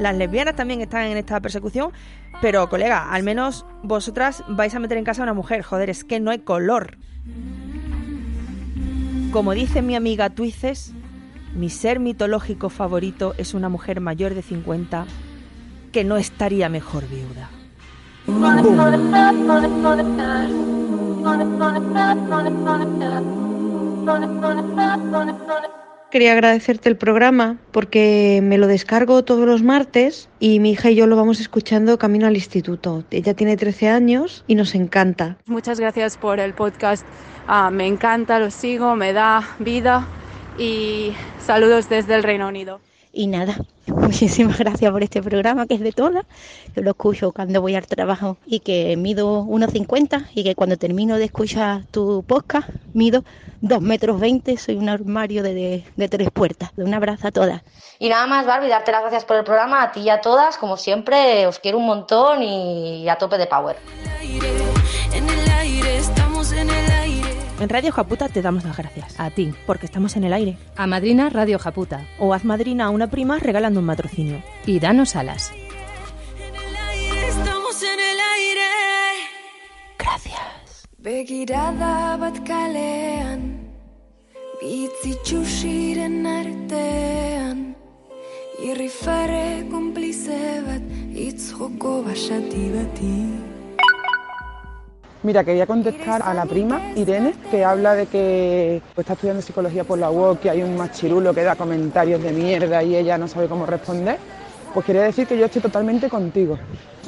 Las 0.00 0.16
lesbianas 0.16 0.56
también 0.56 0.80
están 0.80 1.04
en 1.08 1.18
esta 1.18 1.38
persecución, 1.40 1.92
pero 2.40 2.70
colega, 2.70 3.12
al 3.12 3.22
menos 3.22 3.66
vosotras 3.82 4.42
vais 4.48 4.74
a 4.74 4.78
meter 4.78 4.96
en 4.96 5.04
casa 5.04 5.20
a 5.20 5.24
una 5.24 5.34
mujer. 5.34 5.62
Joder, 5.62 5.90
es 5.90 6.04
que 6.04 6.20
no 6.20 6.30
hay 6.30 6.38
color. 6.38 6.96
Como 9.30 9.52
dice 9.52 9.82
mi 9.82 9.94
amiga 9.94 10.30
Twices, 10.30 10.94
mi 11.54 11.68
ser 11.68 12.00
mitológico 12.00 12.70
favorito 12.70 13.34
es 13.36 13.52
una 13.52 13.68
mujer 13.68 14.00
mayor 14.00 14.32
de 14.32 14.40
50 14.40 15.04
que 15.92 16.02
no 16.02 16.16
estaría 16.16 16.70
mejor 16.70 17.04
viuda. 17.06 17.50
Quería 26.10 26.32
agradecerte 26.32 26.88
el 26.88 26.96
programa 26.96 27.58
porque 27.70 28.40
me 28.42 28.58
lo 28.58 28.66
descargo 28.66 29.22
todos 29.22 29.46
los 29.46 29.62
martes 29.62 30.28
y 30.40 30.58
mi 30.58 30.72
hija 30.72 30.90
y 30.90 30.96
yo 30.96 31.06
lo 31.06 31.14
vamos 31.14 31.38
escuchando 31.38 31.98
camino 31.98 32.26
al 32.26 32.34
instituto. 32.34 33.04
Ella 33.12 33.34
tiene 33.34 33.56
13 33.56 33.88
años 33.88 34.42
y 34.48 34.56
nos 34.56 34.74
encanta. 34.74 35.36
Muchas 35.46 35.78
gracias 35.78 36.16
por 36.16 36.40
el 36.40 36.52
podcast. 36.52 37.06
Ah, 37.46 37.70
me 37.70 37.86
encanta, 37.86 38.40
lo 38.40 38.50
sigo, 38.50 38.96
me 38.96 39.12
da 39.12 39.48
vida 39.60 40.04
y 40.58 41.12
saludos 41.46 41.88
desde 41.88 42.16
el 42.16 42.24
Reino 42.24 42.48
Unido. 42.48 42.80
Y 43.12 43.26
nada, 43.26 43.56
muchísimas 43.86 44.58
gracias 44.58 44.90
por 44.92 45.02
este 45.02 45.22
programa 45.22 45.66
que 45.66 45.74
es 45.74 45.80
de 45.80 45.92
todas, 45.92 46.24
que 46.74 46.80
lo 46.80 46.90
escucho 46.90 47.32
cuando 47.32 47.60
voy 47.60 47.74
al 47.74 47.86
trabajo 47.86 48.36
y 48.46 48.60
que 48.60 48.96
mido 48.96 49.42
1,50 49.44 50.28
y 50.34 50.44
que 50.44 50.54
cuando 50.54 50.76
termino 50.76 51.16
de 51.16 51.24
escuchar 51.24 51.82
tu 51.90 52.22
podcast 52.22 52.68
mido 52.94 53.24
2 53.62 53.80
metros 53.82 54.20
20, 54.20 54.56
soy 54.56 54.76
un 54.76 54.88
armario 54.88 55.42
de, 55.42 55.84
de, 55.96 56.08
tres 56.08 56.30
puertas. 56.30 56.70
Un 56.76 56.94
abrazo 56.94 57.28
a 57.28 57.30
todas. 57.30 57.62
Y 57.98 58.08
nada 58.08 58.26
más, 58.26 58.46
Barbie, 58.46 58.68
darte 58.68 58.92
las 58.92 59.02
gracias 59.02 59.24
por 59.24 59.36
el 59.36 59.44
programa, 59.44 59.82
a 59.82 59.92
ti 59.92 60.00
y 60.00 60.08
a 60.08 60.20
todas, 60.20 60.56
como 60.56 60.76
siempre, 60.76 61.46
os 61.46 61.58
quiero 61.58 61.78
un 61.78 61.86
montón 61.86 62.42
y 62.42 63.08
a 63.08 63.16
tope 63.16 63.36
de 63.36 63.46
power. 63.46 63.76
En 65.12 65.26
Radio 67.68 67.92
Japuta 67.92 68.28
te 68.28 68.40
damos 68.40 68.64
las 68.64 68.76
gracias. 68.76 69.20
A 69.20 69.30
ti, 69.30 69.52
porque 69.66 69.86
estamos 69.86 70.16
en 70.16 70.24
el 70.24 70.32
aire. 70.32 70.56
A 70.76 70.86
Madrina 70.86 71.28
Radio 71.28 71.58
Japuta. 71.58 72.06
O 72.18 72.32
haz 72.32 72.44
madrina 72.44 72.86
a 72.86 72.90
una 72.90 73.10
prima 73.10 73.38
regalando 73.38 73.80
un 73.80 73.86
matrocinio. 73.86 74.42
Y 74.66 74.80
danos 74.80 75.14
alas. 75.14 75.52
Estamos 77.28 77.82
en 77.82 78.00
el 78.00 78.18
aire. 78.38 78.70
Gracias. 79.98 80.88
Begirada 80.98 82.16
bat 82.16 82.38
kalean 82.46 83.70
Bitzi 84.60 85.14
txusiren 85.24 86.26
artean 86.28 87.62
Irrifare 88.60 89.64
konplize 89.70 90.60
bat 90.66 90.84
Itz 91.16 91.54
joko 91.56 92.02
basati 92.04 92.68
bati 92.74 93.49
Mira, 95.22 95.44
quería 95.44 95.66
contestar 95.66 96.22
a 96.22 96.32
la 96.32 96.46
prima 96.46 96.80
Irene, 96.96 97.34
que 97.50 97.62
habla 97.62 97.94
de 97.94 98.06
que 98.06 98.80
pues, 98.94 99.04
está 99.04 99.12
estudiando 99.12 99.42
psicología 99.42 99.84
por 99.84 99.98
la 99.98 100.10
UOC, 100.10 100.40
que 100.40 100.48
hay 100.48 100.62
un 100.62 100.78
machirulo 100.78 101.34
que 101.34 101.42
da 101.42 101.56
comentarios 101.56 102.22
de 102.22 102.32
mierda 102.32 102.82
y 102.82 102.96
ella 102.96 103.18
no 103.18 103.28
sabe 103.28 103.46
cómo 103.46 103.66
responder. 103.66 104.16
Pues 104.72 104.86
quería 104.86 105.02
decir 105.02 105.26
que 105.26 105.36
yo 105.36 105.46
estoy 105.46 105.60
totalmente 105.62 106.08
contigo. 106.08 106.56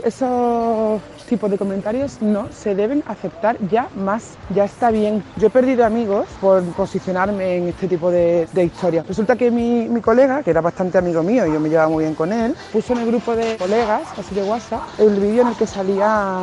Esos 0.03 1.01
tipos 1.29 1.49
de 1.49 1.59
comentarios 1.59 2.21
no 2.21 2.49
se 2.53 2.75
deben 2.75 3.05
aceptar 3.07 3.57
ya 3.71 3.89
más, 3.95 4.37
ya 4.53 4.65
está 4.65 4.91
bien. 4.91 5.23
Yo 5.37 5.47
he 5.47 5.51
perdido 5.51 5.85
amigos 5.85 6.27
por 6.41 6.63
posicionarme 6.73 7.59
en 7.59 7.69
este 7.69 7.87
tipo 7.87 8.11
de, 8.11 8.49
historias. 8.57 9.07
Resulta 9.07 9.37
que 9.37 9.51
mi, 9.51 9.89
mi, 9.89 10.01
colega, 10.01 10.43
que 10.43 10.51
era 10.51 10.61
bastante 10.61 10.99
amigo 10.99 11.23
mío 11.23 11.47
y 11.47 11.53
yo 11.53 11.61
me 11.61 11.69
llevaba 11.69 11.89
muy 11.89 12.05
bien 12.05 12.15
con 12.15 12.33
él, 12.33 12.57
puso 12.73 12.95
en 12.95 13.01
el 13.01 13.07
grupo 13.07 13.37
de 13.37 13.57
colegas, 13.57 14.03
así 14.19 14.35
de 14.35 14.43
WhatsApp, 14.43 14.83
el 14.99 15.21
vídeo 15.21 15.43
en 15.43 15.49
el 15.49 15.57
que 15.57 15.67
salía 15.67 16.41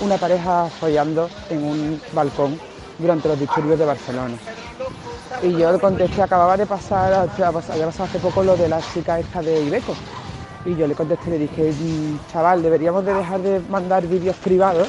una 0.00 0.16
pareja 0.16 0.68
follando 0.80 1.28
en 1.48 1.62
un 1.62 2.00
balcón 2.12 2.58
durante 2.98 3.28
los 3.28 3.38
disturbios 3.38 3.78
de 3.78 3.84
Barcelona. 3.84 4.34
Y 5.42 5.52
yo 5.52 5.72
le 5.72 5.78
contesté, 5.78 6.22
acababa 6.22 6.56
de 6.56 6.66
pasar, 6.66 7.14
había 7.14 7.52
pasado 7.52 8.04
hace 8.04 8.18
poco 8.18 8.42
lo 8.42 8.56
de 8.56 8.68
la 8.68 8.80
chica 8.92 9.18
esta 9.18 9.40
de 9.40 9.62
Ibeco. 9.62 9.94
Y 10.64 10.76
yo 10.76 10.86
le 10.86 10.94
contesté 10.94 11.30
le 11.30 11.38
dije, 11.38 11.72
chaval, 12.30 12.62
deberíamos 12.62 13.04
de 13.04 13.14
dejar 13.14 13.40
de 13.40 13.60
mandar 13.70 14.06
vídeos 14.06 14.36
privados 14.36 14.88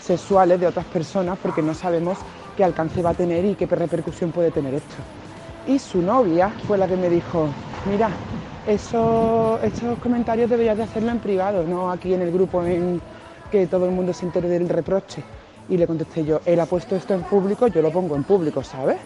sexuales 0.00 0.60
de 0.60 0.66
otras 0.66 0.84
personas 0.86 1.38
porque 1.42 1.62
no 1.62 1.74
sabemos 1.74 2.18
qué 2.56 2.64
alcance 2.64 3.02
va 3.02 3.10
a 3.10 3.14
tener 3.14 3.44
y 3.44 3.54
qué 3.54 3.66
repercusión 3.66 4.30
puede 4.30 4.50
tener 4.50 4.74
esto. 4.74 4.96
Y 5.66 5.78
su 5.78 6.02
novia 6.02 6.50
fue 6.66 6.78
la 6.78 6.86
que 6.86 6.96
me 6.96 7.08
dijo, 7.08 7.48
mira, 7.90 8.10
eso, 8.66 9.58
estos 9.62 9.98
comentarios 9.98 10.50
deberías 10.50 10.76
de 10.76 10.84
hacerlo 10.84 11.10
en 11.10 11.18
privado, 11.18 11.64
no 11.64 11.90
aquí 11.90 12.14
en 12.14 12.22
el 12.22 12.32
grupo 12.32 12.64
en, 12.64 13.00
que 13.50 13.66
todo 13.66 13.86
el 13.86 13.92
mundo 13.92 14.12
se 14.12 14.26
entere 14.26 14.48
del 14.48 14.68
reproche. 14.68 15.22
Y 15.68 15.76
le 15.76 15.86
contesté 15.86 16.24
yo, 16.24 16.40
él 16.44 16.58
ha 16.60 16.66
puesto 16.66 16.96
esto 16.96 17.14
en 17.14 17.22
público, 17.22 17.68
yo 17.68 17.82
lo 17.82 17.90
pongo 17.90 18.16
en 18.16 18.24
público, 18.24 18.62
¿sabes? 18.62 18.98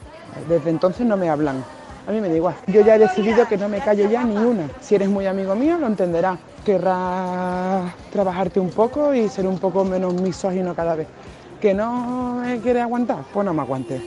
Desde 0.49 0.71
entonces 0.71 1.07
no 1.07 1.17
me 1.17 1.29
hablan. 1.29 1.63
A 2.07 2.13
mí 2.13 2.21
me 2.21 2.29
da 2.29 2.37
igual. 2.37 2.55
Yo 2.69 2.83
ya 2.83 2.95
he 2.95 2.99
decidido 2.99 3.49
que 3.49 3.57
no 3.57 3.69
me 3.69 3.81
callo 3.81 4.09
ya 4.09 4.23
ni 4.23 4.37
una. 4.37 4.71
Si 4.81 4.95
eres 4.95 5.09
muy 5.09 5.27
amigo 5.27 5.55
mío, 5.57 5.77
lo 5.77 5.87
entenderás. 5.87 6.39
Querrás 6.65 7.93
trabajarte 8.13 8.61
un 8.61 8.71
poco 8.71 9.13
y 9.13 9.29
ser 9.29 9.47
un 9.47 9.59
poco 9.59 9.85
menos 9.85 10.15
misógino 10.15 10.75
cada 10.75 10.95
vez. 10.95 11.09
¿Que 11.61 11.75
no 11.75 12.43
me 12.45 12.61
quiere 12.61 12.81
aguantar? 12.81 13.25
Pues 13.33 13.45
no 13.45 13.53
me 13.53 13.63
aguante. 13.63 14.03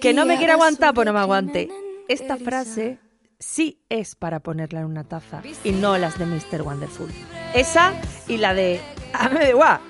Que 0.00 0.12
no 0.12 0.24
me 0.24 0.38
quiere 0.38 0.52
aguantar, 0.52 0.94
pues 0.94 1.06
no 1.06 1.12
me 1.12 1.20
aguante. 1.20 1.68
Esta 2.08 2.36
frase 2.36 2.98
sí 3.38 3.78
es 3.88 4.16
para 4.16 4.40
ponerla 4.40 4.80
en 4.80 4.86
una 4.86 5.04
taza 5.04 5.42
y 5.62 5.70
no 5.70 5.96
las 5.98 6.18
de 6.18 6.26
Mr. 6.26 6.62
Wonderful. 6.62 7.08
Esa 7.54 7.92
y 8.26 8.38
la 8.38 8.54
de 8.54 8.80
Amedewá. 9.12 9.80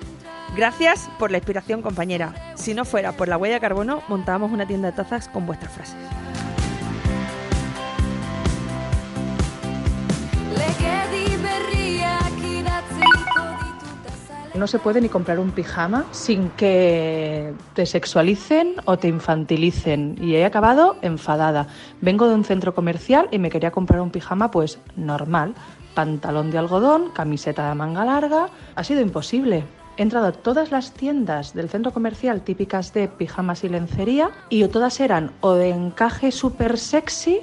Gracias 0.55 1.09
por 1.17 1.31
la 1.31 1.37
inspiración, 1.37 1.81
compañera. 1.81 2.33
Si 2.55 2.73
no 2.73 2.83
fuera 2.83 3.13
por 3.13 3.29
la 3.29 3.37
huella 3.37 3.55
de 3.55 3.61
carbono, 3.61 4.03
montábamos 4.09 4.51
una 4.51 4.65
tienda 4.65 4.91
de 4.91 4.97
tazas 4.97 5.29
con 5.29 5.45
vuestras 5.45 5.71
frases. 5.71 5.95
No 14.53 14.67
se 14.67 14.77
puede 14.77 14.99
ni 14.99 15.07
comprar 15.07 15.39
un 15.39 15.51
pijama 15.51 16.05
sin 16.11 16.49
que 16.49 17.53
te 17.73 17.85
sexualicen 17.85 18.75
o 18.85 18.97
te 18.97 19.07
infantilicen. 19.07 20.17
Y 20.21 20.35
he 20.35 20.45
acabado 20.45 20.97
enfadada. 21.01 21.67
Vengo 22.01 22.27
de 22.27 22.35
un 22.35 22.43
centro 22.43 22.75
comercial 22.75 23.29
y 23.31 23.39
me 23.39 23.49
quería 23.49 23.71
comprar 23.71 24.01
un 24.01 24.11
pijama 24.11 24.51
pues 24.51 24.79
normal. 24.97 25.55
Pantalón 25.95 26.51
de 26.51 26.57
algodón, 26.57 27.09
camiseta 27.11 27.69
de 27.69 27.75
manga 27.75 28.03
larga. 28.03 28.49
Ha 28.75 28.83
sido 28.83 29.01
imposible. 29.01 29.63
He 30.01 30.03
entrado 30.03 30.25
a 30.25 30.31
todas 30.31 30.71
las 30.71 30.93
tiendas 30.93 31.53
del 31.53 31.69
centro 31.69 31.93
comercial 31.93 32.41
típicas 32.41 32.91
de 32.91 33.07
pijamas 33.07 33.63
y 33.63 33.69
lencería 33.69 34.31
y 34.49 34.67
todas 34.67 34.99
eran 34.99 35.31
o 35.41 35.53
de 35.53 35.69
encaje 35.69 36.31
súper 36.31 36.79
sexy 36.79 37.41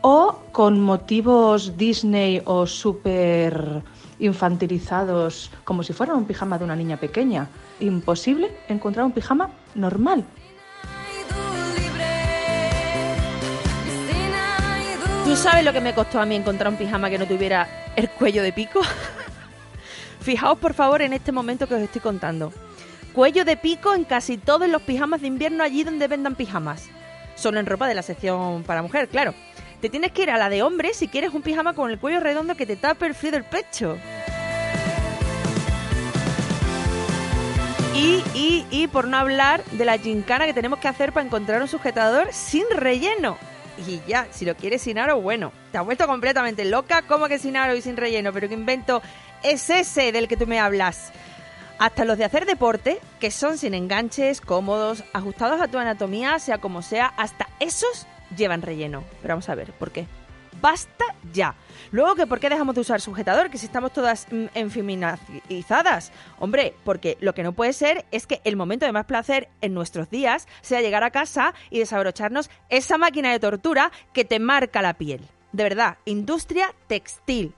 o 0.00 0.38
con 0.50 0.80
motivos 0.80 1.76
Disney 1.76 2.40
o 2.46 2.66
súper 2.66 3.82
infantilizados 4.20 5.50
como 5.64 5.82
si 5.82 5.92
fueran 5.92 6.16
un 6.16 6.24
pijama 6.24 6.56
de 6.56 6.64
una 6.64 6.76
niña 6.76 6.96
pequeña. 6.96 7.46
Imposible 7.78 8.56
encontrar 8.70 9.04
un 9.04 9.12
pijama 9.12 9.50
normal. 9.74 10.24
¿Tú 15.26 15.36
sabes 15.36 15.62
lo 15.62 15.74
que 15.74 15.82
me 15.82 15.94
costó 15.94 16.22
a 16.22 16.24
mí 16.24 16.36
encontrar 16.36 16.72
un 16.72 16.78
pijama 16.78 17.10
que 17.10 17.18
no 17.18 17.26
tuviera 17.26 17.68
el 17.96 18.08
cuello 18.08 18.42
de 18.42 18.54
pico? 18.54 18.80
Fijaos 20.20 20.58
por 20.58 20.74
favor 20.74 21.02
en 21.02 21.12
este 21.12 21.32
momento 21.32 21.66
que 21.66 21.74
os 21.74 21.80
estoy 21.80 22.00
contando. 22.00 22.52
Cuello 23.14 23.44
de 23.44 23.56
pico 23.56 23.94
en 23.94 24.04
casi 24.04 24.36
todos 24.36 24.68
los 24.68 24.82
pijamas 24.82 25.20
de 25.20 25.26
invierno 25.28 25.64
allí 25.64 25.84
donde 25.84 26.06
vendan 26.08 26.34
pijamas. 26.34 26.88
Solo 27.34 27.58
en 27.60 27.66
ropa 27.66 27.88
de 27.88 27.94
la 27.94 28.02
sección 28.02 28.62
para 28.64 28.82
mujer, 28.82 29.08
claro. 29.08 29.34
Te 29.80 29.88
tienes 29.88 30.12
que 30.12 30.24
ir 30.24 30.30
a 30.30 30.36
la 30.38 30.48
de 30.50 30.62
hombre 30.62 30.92
si 30.92 31.08
quieres 31.08 31.32
un 31.32 31.42
pijama 31.42 31.72
con 31.72 31.90
el 31.90 31.98
cuello 31.98 32.20
redondo 32.20 32.56
que 32.56 32.66
te 32.66 32.76
tape 32.76 33.06
el 33.06 33.14
frío 33.14 33.32
del 33.32 33.44
pecho. 33.44 33.96
Y, 37.94 38.22
y, 38.34 38.66
y 38.70 38.86
por 38.88 39.08
no 39.08 39.16
hablar 39.16 39.64
de 39.72 39.84
la 39.84 39.98
gincana 39.98 40.46
que 40.46 40.54
tenemos 40.54 40.78
que 40.78 40.88
hacer 40.88 41.12
para 41.12 41.26
encontrar 41.26 41.62
un 41.62 41.68
sujetador 41.68 42.28
sin 42.32 42.64
relleno. 42.70 43.38
y 43.76 44.00
ya, 44.06 44.26
si 44.30 44.44
lo 44.44 44.54
quieres 44.56 44.82
sin 44.82 44.98
aro, 44.98 45.20
bueno. 45.20 45.52
Te 45.72 45.78
has 45.78 45.84
vuelto 45.84 46.06
completamente 46.06 46.64
loca, 46.64 47.02
¿cómo 47.02 47.28
que 47.28 47.38
sin 47.38 47.56
aro 47.56 47.74
y 47.74 47.82
sin 47.82 47.96
relleno? 47.96 48.32
Pero 48.32 48.48
qué 48.48 48.54
invento 48.54 49.02
es 49.42 49.70
ese 49.70 50.12
del 50.12 50.28
que 50.28 50.36
tú 50.36 50.46
me 50.46 50.60
hablas. 50.60 51.12
Hasta 51.78 52.04
los 52.04 52.18
de 52.18 52.24
hacer 52.24 52.44
deporte, 52.44 52.98
que 53.20 53.30
son 53.30 53.56
sin 53.56 53.72
enganches, 53.72 54.40
cómodos, 54.40 55.04
ajustados 55.12 55.60
a 55.60 55.68
tu 55.68 55.78
anatomía, 55.78 56.38
sea 56.38 56.58
como 56.58 56.82
sea, 56.82 57.06
hasta 57.16 57.48
esos 57.60 58.06
llevan 58.36 58.62
relleno. 58.62 59.04
Pero 59.22 59.32
vamos 59.32 59.48
a 59.48 59.54
ver, 59.54 59.72
¿por 59.72 59.92
qué? 59.92 60.06
Basta 60.60 61.04
ya. 61.32 61.54
Luego 61.92 62.16
que 62.16 62.26
por 62.26 62.40
qué 62.40 62.48
dejamos 62.48 62.74
de 62.74 62.80
usar 62.80 63.00
sujetador, 63.00 63.48
que 63.48 63.58
si 63.58 63.66
estamos 63.66 63.92
todas 63.92 64.26
mm, 64.30 64.46
enfeminazizadas. 64.54 66.10
Hombre, 66.40 66.74
porque 66.84 67.16
lo 67.20 67.32
que 67.32 67.44
no 67.44 67.52
puede 67.52 67.72
ser 67.72 68.06
es 68.10 68.26
que 68.26 68.40
el 68.44 68.56
momento 68.56 68.84
de 68.84 68.92
más 68.92 69.06
placer 69.06 69.48
en 69.60 69.72
nuestros 69.72 70.10
días 70.10 70.48
sea 70.60 70.80
llegar 70.80 71.04
a 71.04 71.10
casa 71.10 71.54
y 71.70 71.78
desabrocharnos 71.78 72.50
esa 72.70 72.98
máquina 72.98 73.30
de 73.30 73.38
tortura 73.38 73.92
que 74.12 74.24
te 74.24 74.40
marca 74.40 74.82
la 74.82 74.94
piel. 74.94 75.20
De 75.52 75.62
verdad, 75.62 75.98
industria 76.04 76.74
textil. 76.88 77.54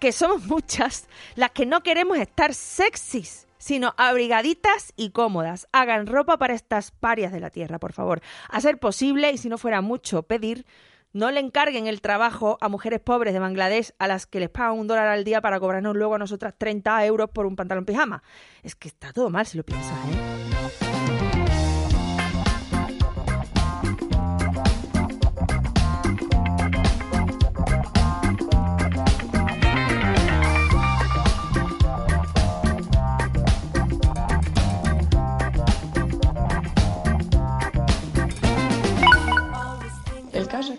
Que 0.00 0.12
somos 0.12 0.44
muchas 0.46 1.08
las 1.34 1.50
que 1.50 1.66
no 1.66 1.82
queremos 1.82 2.18
estar 2.18 2.54
sexys, 2.54 3.46
sino 3.58 3.94
abrigaditas 3.96 4.92
y 4.96 5.10
cómodas. 5.10 5.68
Hagan 5.72 6.06
ropa 6.06 6.38
para 6.38 6.54
estas 6.54 6.90
parias 6.90 7.32
de 7.32 7.40
la 7.40 7.50
tierra, 7.50 7.78
por 7.78 7.92
favor. 7.92 8.20
A 8.48 8.60
ser 8.60 8.78
posible, 8.78 9.30
y 9.32 9.38
si 9.38 9.48
no 9.48 9.58
fuera 9.58 9.80
mucho 9.80 10.22
pedir, 10.22 10.66
no 11.12 11.30
le 11.30 11.40
encarguen 11.40 11.86
el 11.86 12.02
trabajo 12.02 12.58
a 12.60 12.68
mujeres 12.68 13.00
pobres 13.00 13.32
de 13.32 13.40
Bangladesh 13.40 13.92
a 13.98 14.06
las 14.06 14.26
que 14.26 14.38
les 14.38 14.50
pagan 14.50 14.78
un 14.78 14.86
dólar 14.86 15.08
al 15.08 15.24
día 15.24 15.40
para 15.40 15.58
cobrarnos 15.58 15.96
luego 15.96 16.14
a 16.14 16.18
nosotras 16.18 16.54
30 16.58 17.06
euros 17.06 17.30
por 17.30 17.46
un 17.46 17.56
pantalón 17.56 17.86
pijama. 17.86 18.22
Es 18.62 18.74
que 18.74 18.88
está 18.88 19.12
todo 19.12 19.30
mal 19.30 19.46
si 19.46 19.56
lo 19.56 19.64
piensas, 19.64 19.96
¿eh? 20.08 21.35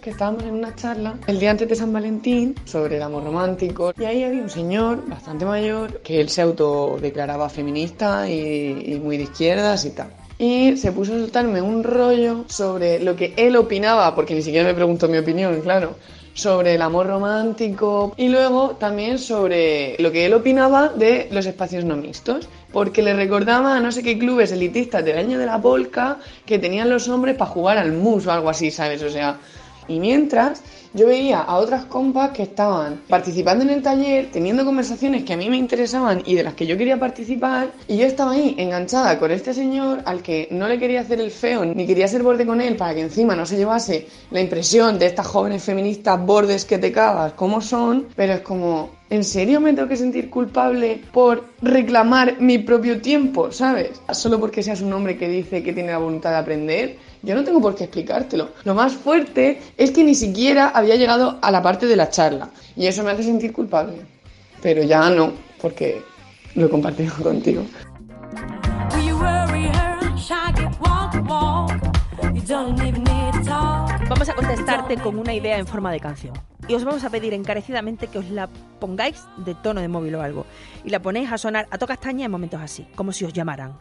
Estábamos 0.10 0.43
en 0.43 0.54
una 0.54 0.76
charla 0.76 1.15
el 1.28 1.39
día 1.39 1.52
antes 1.52 1.67
de 1.67 1.76
San 1.76 1.91
Valentín 1.91 2.56
sobre 2.65 2.98
el 2.98 3.02
amor 3.02 3.24
romántico 3.24 3.93
y 4.00 4.06
ahí 4.06 4.24
había 4.24 4.41
un 4.41 4.50
señor 4.50 5.08
bastante 5.08 5.46
mayor 5.46 6.02
que 6.02 6.22
él 6.22 6.30
se 6.30 6.41
autodeclaraba 6.41 7.50
feminista 7.50 8.30
y, 8.30 8.93
y 8.93 9.00
muy 9.00 9.17
de 9.17 9.24
izquierdas 9.24 9.86
y 9.86 9.91
tal. 9.91 10.10
Y 10.39 10.78
se 10.78 10.91
puso 10.91 11.15
a 11.15 11.20
soltarme 11.20 11.62
un 11.62 11.84
rollo 11.84 12.46
sobre 12.48 13.00
lo 13.00 13.15
que 13.15 13.34
él 13.38 13.56
opinaba, 13.56 14.13
porque 14.13 14.36
ni 14.36 14.43
siquiera 14.43 14.67
me 14.67 14.76
preguntó 14.76 15.08
mi 15.08 15.17
opinión, 15.17 15.60
claro, 15.62 15.96
sobre 16.38 16.76
el 16.76 16.82
amor 16.84 17.08
romántico 17.08 18.13
y 18.15 18.30
luego 18.30 18.76
también 18.80 19.17
sobre 19.17 19.96
lo 19.98 20.12
que 20.12 20.28
él 20.28 20.36
opinaba 20.36 20.89
de 20.89 21.28
los 21.32 21.48
espacios 21.48 21.84
no 21.84 21.98
mixtos, 21.98 22.48
porque 22.72 23.02
le 23.02 23.15
recordaba 23.15 23.76
a 23.76 23.80
no 23.80 23.91
sé 23.91 24.04
qué 24.04 24.20
clubes 24.20 24.52
elitistas 24.52 25.04
del 25.04 25.17
año 25.17 25.39
de 25.39 25.48
la 25.48 25.60
polca 25.60 26.20
que 26.46 26.60
tenían 26.60 26.91
los 26.91 27.10
hombres 27.10 27.36
para 27.36 27.50
jugar 27.50 27.80
al 27.80 27.91
mus 27.91 28.28
o 28.28 28.32
algo 28.32 28.50
así, 28.52 28.70
¿sabes? 28.70 29.02
O 29.02 29.10
sea, 29.10 29.39
y 29.88 30.00
mientras 30.00 30.62
yo 30.93 31.08
veía 31.08 31.39
a 31.39 31.58
otras 31.58 31.86
compas 31.86 32.32
que 32.32 32.43
estaban 32.43 33.02
participando 33.08 33.63
en 33.63 33.69
el 33.69 33.82
taller, 33.82 34.30
teniendo 34.32 34.65
conversaciones 34.65 35.23
que 35.23 35.34
a 35.34 35.38
mí 35.38 35.50
me 35.50 35.58
interesaban 35.58 36.23
y 36.26 36.36
de 36.36 36.43
las 36.43 36.54
que 36.54 36.65
yo 36.65 36.78
quería 36.78 37.00
participar, 37.00 37.71
y 37.88 37.97
yo 37.97 38.06
estaba 38.06 38.32
ahí 38.32 38.56
enganchada 38.58 39.19
con 39.19 39.32
este 39.32 39.54
señor 39.54 40.02
al 40.06 40.21
que 40.21 40.47
no 40.52 40.67
le 40.67 40.80
quería 40.80 41.02
hacer 41.02 41.19
el 41.19 41.32
feo 41.32 41.65
ni 41.65 41.86
quería 41.86 42.08
ser 42.08 42.23
borde 42.23 42.45
con 42.45 42.62
él 42.62 42.76
para 42.76 42.95
que 42.95 43.02
encima 43.02 43.36
no 43.36 43.45
se 43.45 43.58
llevase 43.58 44.08
la 44.32 44.41
impresión 44.41 44.97
de 44.97 45.08
estas 45.08 45.28
jóvenes 45.28 45.63
feministas 45.63 46.23
bordes 46.26 46.65
que 46.65 46.78
te 46.78 46.91
cagas 46.91 47.34
como 47.34 47.62
son, 47.62 48.08
pero 48.15 48.34
es 48.34 48.41
como, 48.41 48.97
¿En 49.10 49.23
serio 49.23 49.62
me 49.62 49.71
tengo 49.71 49.88
que 49.88 49.95
sentir 49.95 50.30
culpable 50.30 51.02
por 51.13 51.45
reclamar 51.62 52.41
mi 52.41 52.58
propio 52.58 53.00
tiempo, 53.00 53.54
¿sabes? 53.54 54.02
Solo 54.12 54.38
porque 54.38 54.62
seas 54.62 54.82
un 54.82 54.91
hombre 54.91 55.17
que 55.17 55.30
dice 55.30 55.63
que 55.63 55.71
tiene 55.71 55.91
la 55.91 55.97
voluntad 55.97 56.32
de 56.32 56.36
aprender. 56.36 56.97
Yo 57.24 57.36
no 57.36 57.44
tengo 57.44 57.62
por 57.62 57.76
qué 57.76 57.86
explicártelo. 57.86 58.50
Lo 58.64 58.76
más 58.76 58.94
fuerte 58.94 59.62
es 59.78 59.92
que 59.92 60.04
ni 60.04 60.16
siquiera 60.16 60.70
había 60.70 60.96
llegado 60.96 61.38
a 61.42 61.52
la 61.52 61.62
parte 61.62 61.86
de 61.86 61.96
la 61.96 62.10
charla. 62.10 62.50
Y 62.76 62.88
eso 62.88 63.04
me 63.04 63.12
hace 63.12 63.24
sentir 63.24 63.54
culpable. 63.54 64.02
Pero 64.62 64.84
ya 64.84 65.10
no, 65.10 65.34
porque 65.62 66.02
lo 66.56 66.66
he 66.66 66.70
compartido 66.70 67.14
contigo. 67.24 67.64
Vamos 74.10 74.30
a 74.30 74.36
contestarte 74.36 74.98
con 74.98 75.20
una 75.20 75.34
idea 75.34 75.58
en 75.58 75.68
forma 75.68 75.92
de 75.92 76.00
canción. 76.00 76.34
Y 76.68 76.76
os 76.76 76.84
vamos 76.84 77.04
a 77.04 77.10
pedir 77.10 77.34
encarecidamente 77.34 78.08
que 78.08 78.20
os 78.20 78.30
la 78.30 78.48
pongáis 78.80 79.24
de 79.38 79.56
tono 79.56 79.82
de 79.82 79.88
móvil 79.88 80.16
o 80.16 80.22
algo. 80.22 80.46
Y 80.84 80.90
la 80.90 81.02
ponéis 81.02 81.32
a 81.32 81.38
sonar 81.38 81.68
a 81.72 81.78
toda 81.78 81.96
castaña 81.96 82.26
en 82.26 82.32
momentos 82.32 82.62
así, 82.62 82.88
como 82.96 83.12
si 83.12 83.26
os 83.26 83.34
llamaran. 83.34 83.78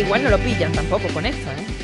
Igual 0.00 0.24
no 0.24 0.30
lo 0.30 0.38
pillan 0.38 0.72
tampoco 0.72 1.08
con 1.08 1.26
esto, 1.26 1.50
¿eh? 1.50 1.80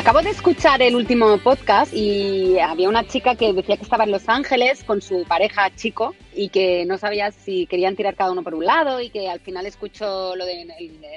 Acabo 0.00 0.22
de 0.22 0.30
escuchar 0.30 0.80
el 0.80 0.96
último 0.96 1.36
podcast 1.36 1.92
y 1.92 2.58
había 2.58 2.88
una 2.88 3.06
chica 3.06 3.34
que 3.34 3.52
decía 3.52 3.76
que 3.76 3.82
estaba 3.82 4.04
en 4.04 4.12
Los 4.12 4.30
Ángeles 4.30 4.82
con 4.82 5.02
su 5.02 5.24
pareja 5.24 5.68
chico 5.76 6.14
y 6.34 6.48
que 6.48 6.86
no 6.86 6.96
sabía 6.96 7.30
si 7.32 7.66
querían 7.66 7.96
tirar 7.96 8.16
cada 8.16 8.32
uno 8.32 8.42
por 8.42 8.54
un 8.54 8.64
lado 8.64 9.02
y 9.02 9.10
que 9.10 9.28
al 9.28 9.40
final 9.40 9.66
escuchó 9.66 10.34
lo 10.36 10.46
de 10.46 10.64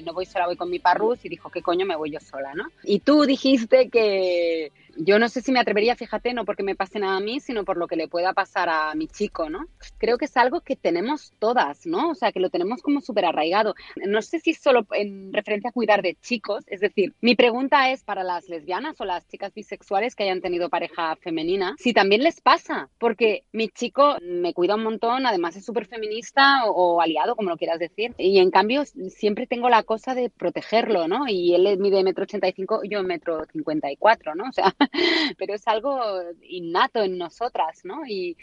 no 0.04 0.12
voy 0.12 0.26
sola, 0.26 0.48
voy 0.48 0.58
con 0.58 0.69
mi 0.69 0.80
parrus 0.80 1.24
y 1.24 1.30
dijo, 1.30 1.50
¿qué 1.50 1.62
coño 1.62 1.86
me 1.86 1.96
voy 1.96 2.12
yo 2.12 2.19
sola, 2.19 2.54
no? 2.56 2.65
Y 2.84 3.00
tú 3.00 3.24
dijiste 3.24 3.88
que 3.88 4.74
yo 4.98 5.20
no 5.20 5.30
sé 5.30 5.42
si 5.42 5.52
me 5.52 5.60
atrevería, 5.60 5.96
fíjate, 5.96 6.34
no 6.34 6.46
porque 6.46 6.64
me 6.64 6.76
pase 6.76 7.00
nada 7.00 7.18
a 7.18 7.20
mí, 7.20 7.40
sino 7.40 7.64
por 7.66 7.78
lo 7.78 7.88
que 7.88 7.96
le 7.96 8.08
pueda 8.08 8.34
pasar 8.34 8.70
a 8.70 8.94
mi 8.96 9.08
chico, 9.08 9.50
¿no? 9.50 9.68
Creo 9.98 10.18
que 10.18 10.26
es 10.26 10.38
algo 10.38 10.62
que 10.62 10.76
tenemos 10.76 11.34
todas, 11.40 11.86
¿no? 11.86 12.10
O 12.10 12.16
sea, 12.16 12.32
que 12.32 12.40
lo 12.40 12.50
tenemos 12.50 12.82
como 12.82 13.02
súper 13.02 13.26
arraigado. 13.26 13.76
No 13.96 14.22
sé 14.22 14.40
si 14.40 14.54
solo 14.54 14.86
en 14.92 15.34
referencia 15.34 15.70
a 15.70 15.74
cuidar 15.74 16.02
de 16.02 16.16
chicos, 16.16 16.64
es 16.68 16.80
decir, 16.80 17.14
mi 17.22 17.36
pregunta 17.36 17.92
es 17.92 18.04
para 18.04 18.24
las 18.24 18.50
lesbianas 18.50 19.00
o 19.00 19.06
las 19.06 19.28
chicas 19.28 19.54
bisexuales 19.54 20.16
que 20.16 20.24
hayan 20.24 20.42
tenido 20.42 20.70
pareja 20.70 21.16
femenina, 21.18 21.76
si 21.78 21.94
también 21.94 22.24
les 22.24 22.42
pasa, 22.42 22.90
porque 22.98 23.44
mi 23.52 23.70
chico 23.70 24.18
me 24.22 24.54
cuida 24.54 24.76
un 24.76 24.84
montón, 24.84 25.26
además 25.26 25.56
es 25.56 25.66
súper 25.66 25.86
feminista 25.86 26.66
o, 26.66 26.96
o 26.96 27.02
aliado, 27.02 27.36
como 27.36 27.50
lo 27.50 27.58
quieras 27.58 27.80
decir, 27.80 28.14
y 28.18 28.40
en 28.40 28.52
cambio 28.52 28.84
siempre 29.10 29.48
tengo 29.48 29.70
la 29.70 29.84
cosa 29.84 30.16
de 30.16 30.30
protegerlo, 30.30 31.08
¿no? 31.08 31.28
Y 31.28 31.54
él 31.56 31.78
mide 31.80 32.04
metro 32.04 32.24
ochenta 32.24 32.48
y 32.48 32.54
cinco, 32.54 32.82
yo 32.84 33.04
metro 33.04 33.46
cincuenta 33.52 33.92
y 33.92 33.98
cuatro, 33.98 34.36
¿no? 34.36 34.46
O 34.50 34.52
sea, 34.52 34.76
pero 35.38 35.56
es 35.56 35.67
algo 35.67 36.00
innato 36.41 37.04
en 37.04 37.17
nosotras, 37.17 37.82
¿no? 37.84 38.06
Y 38.08 38.38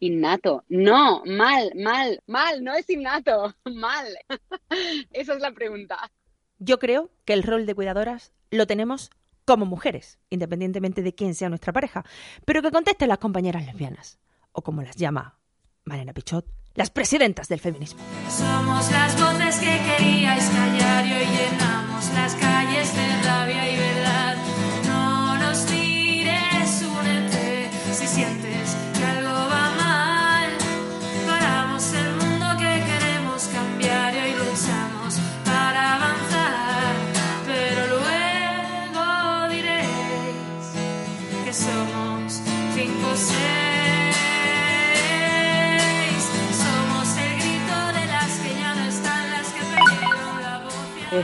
innato, 0.00 0.64
no, 0.68 1.22
mal, 1.26 1.72
mal, 1.76 2.20
mal, 2.26 2.64
no 2.64 2.74
es 2.74 2.88
innato, 2.90 3.54
mal. 3.64 4.06
Esa 5.12 5.34
es 5.34 5.40
la 5.40 5.52
pregunta. 5.52 6.10
Yo 6.58 6.78
creo 6.78 7.10
que 7.24 7.32
el 7.32 7.42
rol 7.42 7.66
de 7.66 7.74
cuidadoras 7.74 8.32
lo 8.50 8.66
tenemos 8.66 9.10
como 9.44 9.66
mujeres, 9.66 10.18
independientemente 10.28 11.02
de 11.02 11.14
quién 11.14 11.34
sea 11.34 11.48
nuestra 11.48 11.72
pareja, 11.72 12.04
pero 12.44 12.62
que 12.62 12.70
contesten 12.70 13.08
las 13.08 13.18
compañeras 13.18 13.64
lesbianas, 13.64 14.18
o 14.52 14.62
como 14.62 14.82
las 14.82 14.96
llama 14.96 15.38
Mariana 15.84 16.12
Pichot, 16.12 16.46
las 16.74 16.90
presidentas 16.90 17.48
del 17.48 17.60
feminismo. 17.60 18.00
Somos 18.28 18.90
las 18.92 19.20
voces 19.20 19.58
que 19.58 19.80
queríais 19.96 20.48
callar 20.50 20.79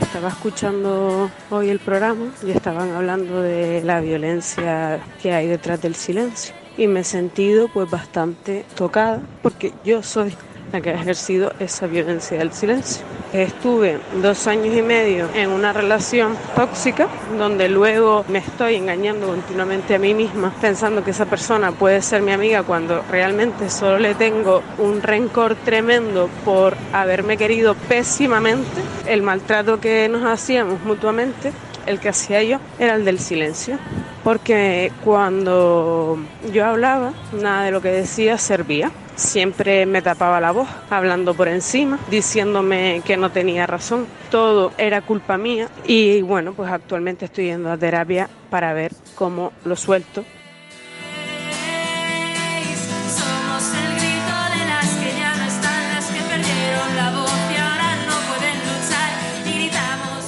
Estaba 0.01 0.29
escuchando 0.29 1.31
hoy 1.49 1.69
el 1.69 1.79
programa 1.79 2.31
y 2.45 2.51
estaban 2.51 2.91
hablando 2.91 3.41
de 3.41 3.81
la 3.83 3.99
violencia 3.99 4.99
que 5.21 5.33
hay 5.33 5.47
detrás 5.47 5.81
del 5.81 5.95
silencio 5.95 6.53
y 6.77 6.85
me 6.85 6.99
he 6.99 7.03
sentido 7.03 7.67
pues 7.67 7.89
bastante 7.89 8.63
tocada 8.75 9.21
porque 9.41 9.73
yo 9.83 10.03
soy 10.03 10.35
la 10.71 10.81
que 10.81 10.91
ha 10.91 10.93
ejercido 10.93 11.51
esa 11.59 11.87
violencia 11.87 12.37
del 12.37 12.51
silencio. 12.51 13.03
Estuve 13.33 13.99
dos 14.21 14.47
años 14.47 14.73
y 14.73 14.81
medio 14.81 15.27
en 15.33 15.49
una 15.49 15.73
relación 15.73 16.37
tóxica 16.55 17.09
donde 17.37 17.67
luego 17.67 18.23
me 18.29 18.39
estoy 18.39 18.75
engañando 18.75 19.27
continuamente 19.27 19.95
a 19.95 19.99
mí 19.99 20.13
misma 20.13 20.53
pensando 20.61 21.03
que 21.03 21.11
esa 21.11 21.25
persona 21.25 21.73
puede 21.73 22.01
ser 22.01 22.21
mi 22.21 22.31
amiga 22.31 22.63
cuando 22.63 23.03
realmente 23.11 23.69
solo 23.69 23.99
le 23.99 24.15
tengo 24.15 24.63
un 24.77 25.01
rencor 25.01 25.55
tremendo 25.55 26.29
por 26.45 26.77
haberme 26.93 27.35
querido 27.35 27.75
pésimamente. 27.75 28.81
El 29.07 29.23
maltrato 29.23 29.79
que 29.81 30.07
nos 30.07 30.23
hacíamos 30.23 30.81
mutuamente 30.83 31.51
el 31.87 31.99
que 31.99 32.09
hacía 32.09 32.43
yo 32.43 32.59
era 32.79 32.95
el 32.95 33.05
del 33.05 33.19
silencio, 33.19 33.79
porque 34.23 34.91
cuando 35.03 36.19
yo 36.53 36.65
hablaba, 36.65 37.13
nada 37.33 37.63
de 37.63 37.71
lo 37.71 37.81
que 37.81 37.89
decía 37.89 38.37
servía. 38.37 38.91
Siempre 39.15 39.87
me 39.87 40.03
tapaba 40.03 40.39
la 40.39 40.51
voz, 40.51 40.67
hablando 40.91 41.33
por 41.33 41.47
encima, 41.47 41.97
diciéndome 42.11 43.01
que 43.03 43.17
no 43.17 43.31
tenía 43.31 43.65
razón. 43.65 44.05
Todo 44.29 44.73
era 44.77 45.01
culpa 45.01 45.39
mía 45.39 45.69
y 45.85 46.21
bueno, 46.21 46.53
pues 46.53 46.71
actualmente 46.71 47.25
estoy 47.25 47.45
yendo 47.45 47.71
a 47.71 47.77
terapia 47.77 48.29
para 48.51 48.73
ver 48.73 48.91
cómo 49.15 49.53
lo 49.65 49.75
suelto 49.75 50.23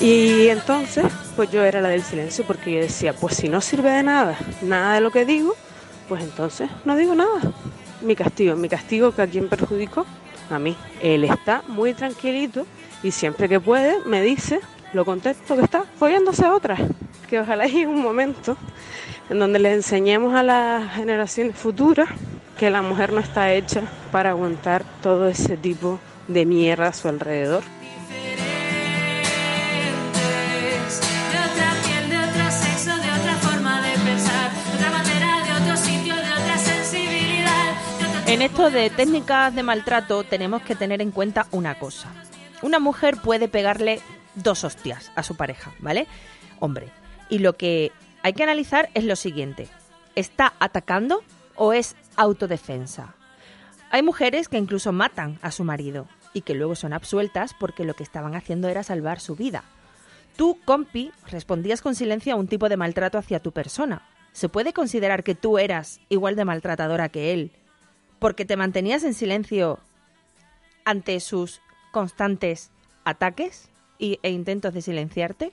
Y 0.01 0.47
entonces, 0.47 1.05
pues 1.35 1.51
yo 1.51 1.65
era 1.65 1.81
la 1.81 1.89
del 1.89 2.03
silencio 2.03 2.45
porque 2.47 2.71
yo 2.71 2.79
decía, 2.79 3.11
pues 3.11 3.35
si 3.35 3.49
no 3.49 3.59
sirve 3.59 3.91
de 3.91 4.03
nada, 4.03 4.37
nada 4.61 4.95
de 4.95 5.01
lo 5.01 5.11
que 5.11 5.25
digo, 5.25 5.55
pues 6.07 6.23
entonces 6.23 6.69
no 6.85 6.95
digo 6.95 7.15
nada. 7.15 7.41
Mi 8.01 8.15
castigo, 8.15 8.55
mi 8.55 8.69
castigo 8.69 9.13
que 9.13 9.23
a 9.23 9.27
quien 9.27 9.49
perjudicó, 9.49 10.05
a 10.49 10.57
mí. 10.57 10.77
Él 11.01 11.25
está 11.25 11.63
muy 11.67 11.93
tranquilito 11.93 12.65
y 13.03 13.11
siempre 13.11 13.49
que 13.49 13.59
puede 13.59 14.03
me 14.05 14.21
dice 14.21 14.61
lo 14.93 15.03
contento 15.03 15.55
que 15.55 15.63
está 15.63 15.83
follándose 15.97 16.45
a 16.45 16.53
otra. 16.53 16.77
Que 17.29 17.39
ojalá 17.41 17.65
llegue 17.67 17.87
un 17.87 18.01
momento 18.01 18.55
en 19.29 19.37
donde 19.37 19.59
le 19.59 19.73
enseñemos 19.73 20.33
a 20.33 20.43
las 20.43 20.93
generaciones 20.93 21.57
futuras 21.57 22.07
que 22.57 22.69
la 22.69 22.81
mujer 22.81 23.11
no 23.11 23.19
está 23.19 23.53
hecha 23.53 23.81
para 24.13 24.31
aguantar 24.31 24.83
todo 25.01 25.27
ese 25.27 25.57
tipo 25.57 25.99
de 26.27 26.45
mierda 26.45 26.87
a 26.87 26.93
su 26.93 27.07
alrededor. 27.07 27.63
En 38.29 38.43
esto 38.43 38.69
de 38.69 38.91
técnicas 38.91 39.55
de 39.55 39.63
maltrato 39.63 40.23
tenemos 40.23 40.61
que 40.61 40.75
tener 40.75 41.01
en 41.01 41.09
cuenta 41.09 41.47
una 41.49 41.79
cosa. 41.79 42.13
Una 42.61 42.77
mujer 42.77 43.17
puede 43.17 43.47
pegarle 43.47 44.01
dos 44.35 44.63
hostias 44.63 45.11
a 45.15 45.23
su 45.23 45.35
pareja, 45.35 45.73
¿vale? 45.79 46.05
Hombre. 46.59 46.89
Y 47.29 47.39
lo 47.39 47.53
que 47.57 47.91
hay 48.21 48.33
que 48.33 48.43
analizar 48.43 48.91
es 48.93 49.03
lo 49.03 49.15
siguiente. 49.15 49.67
¿Está 50.13 50.53
atacando 50.59 51.23
o 51.55 51.73
es 51.73 51.95
autodefensa? 52.17 53.15
Hay 53.89 54.03
mujeres 54.03 54.47
que 54.47 54.59
incluso 54.59 54.91
matan 54.91 55.39
a 55.41 55.49
su 55.49 55.63
marido 55.63 56.07
y 56.31 56.41
que 56.41 56.53
luego 56.53 56.75
son 56.75 56.93
absueltas 56.93 57.55
porque 57.59 57.83
lo 57.83 57.95
que 57.95 58.03
estaban 58.03 58.35
haciendo 58.35 58.69
era 58.69 58.83
salvar 58.83 59.19
su 59.19 59.35
vida. 59.35 59.63
Tú, 60.35 60.59
compi, 60.65 61.11
respondías 61.31 61.81
con 61.81 61.95
silencio 61.95 62.35
a 62.35 62.37
un 62.37 62.47
tipo 62.47 62.69
de 62.69 62.77
maltrato 62.77 63.17
hacia 63.17 63.39
tu 63.39 63.53
persona. 63.53 64.03
¿Se 64.33 64.49
puede 64.49 64.71
considerar 64.71 65.23
que 65.23 65.33
tú 65.33 65.57
eras 65.57 65.99
igual 66.09 66.35
de 66.35 66.45
maltratadora 66.45 67.09
que 67.09 67.33
él 67.33 67.53
porque 68.19 68.45
te 68.45 68.57
mantenías 68.57 69.03
en 69.03 69.13
silencio 69.13 69.79
ante 70.85 71.19
sus 71.19 71.61
constantes 71.91 72.71
ataques 73.05 73.69
y- 73.97 74.19
e 74.23 74.29
intentos 74.31 74.73
de 74.73 74.81
silenciarte? 74.81 75.51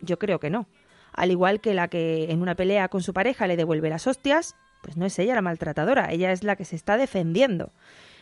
Yo 0.00 0.18
creo 0.18 0.38
que 0.38 0.50
no. 0.50 0.66
Al 1.12 1.30
igual 1.30 1.60
que 1.60 1.74
la 1.74 1.88
que 1.88 2.30
en 2.30 2.42
una 2.42 2.54
pelea 2.54 2.88
con 2.88 3.02
su 3.02 3.14
pareja 3.14 3.46
le 3.46 3.56
devuelve 3.56 3.88
las 3.88 4.06
hostias, 4.06 4.54
pues 4.82 4.96
no 4.96 5.06
es 5.06 5.18
ella 5.18 5.34
la 5.34 5.42
maltratadora, 5.42 6.12
ella 6.12 6.30
es 6.32 6.44
la 6.44 6.56
que 6.56 6.64
se 6.64 6.76
está 6.76 6.96
defendiendo. 6.96 7.72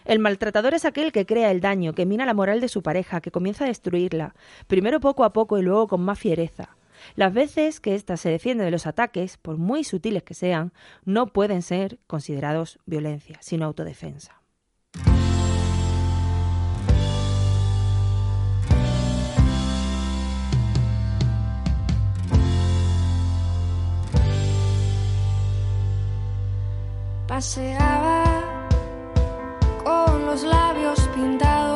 El 0.04 0.18
maltratador 0.18 0.74
es 0.74 0.84
aquel 0.84 1.12
que 1.12 1.26
crea 1.26 1.50
el 1.50 1.60
daño, 1.60 1.94
que 1.94 2.06
mina 2.06 2.26
la 2.26 2.34
moral 2.34 2.60
de 2.60 2.68
su 2.68 2.82
pareja, 2.82 3.20
que 3.20 3.30
comienza 3.30 3.64
a 3.64 3.68
destruirla, 3.68 4.34
primero 4.66 5.00
poco 5.00 5.24
a 5.24 5.32
poco 5.32 5.58
y 5.58 5.62
luego 5.62 5.88
con 5.88 6.02
más 6.02 6.18
fiereza. 6.18 6.73
Las 7.16 7.32
veces 7.32 7.80
que 7.80 7.94
ésta 7.94 8.16
se 8.16 8.30
defiende 8.30 8.64
de 8.64 8.70
los 8.70 8.86
ataques, 8.86 9.36
por 9.36 9.56
muy 9.56 9.84
sutiles 9.84 10.22
que 10.22 10.34
sean, 10.34 10.72
no 11.04 11.26
pueden 11.26 11.62
ser 11.62 11.98
considerados 12.06 12.78
violencia, 12.86 13.38
sino 13.40 13.66
autodefensa. 13.66 14.40
Paseaba 27.26 28.22
con 29.82 30.26
los 30.26 30.44
labios 30.44 31.00
pintados 31.14 31.73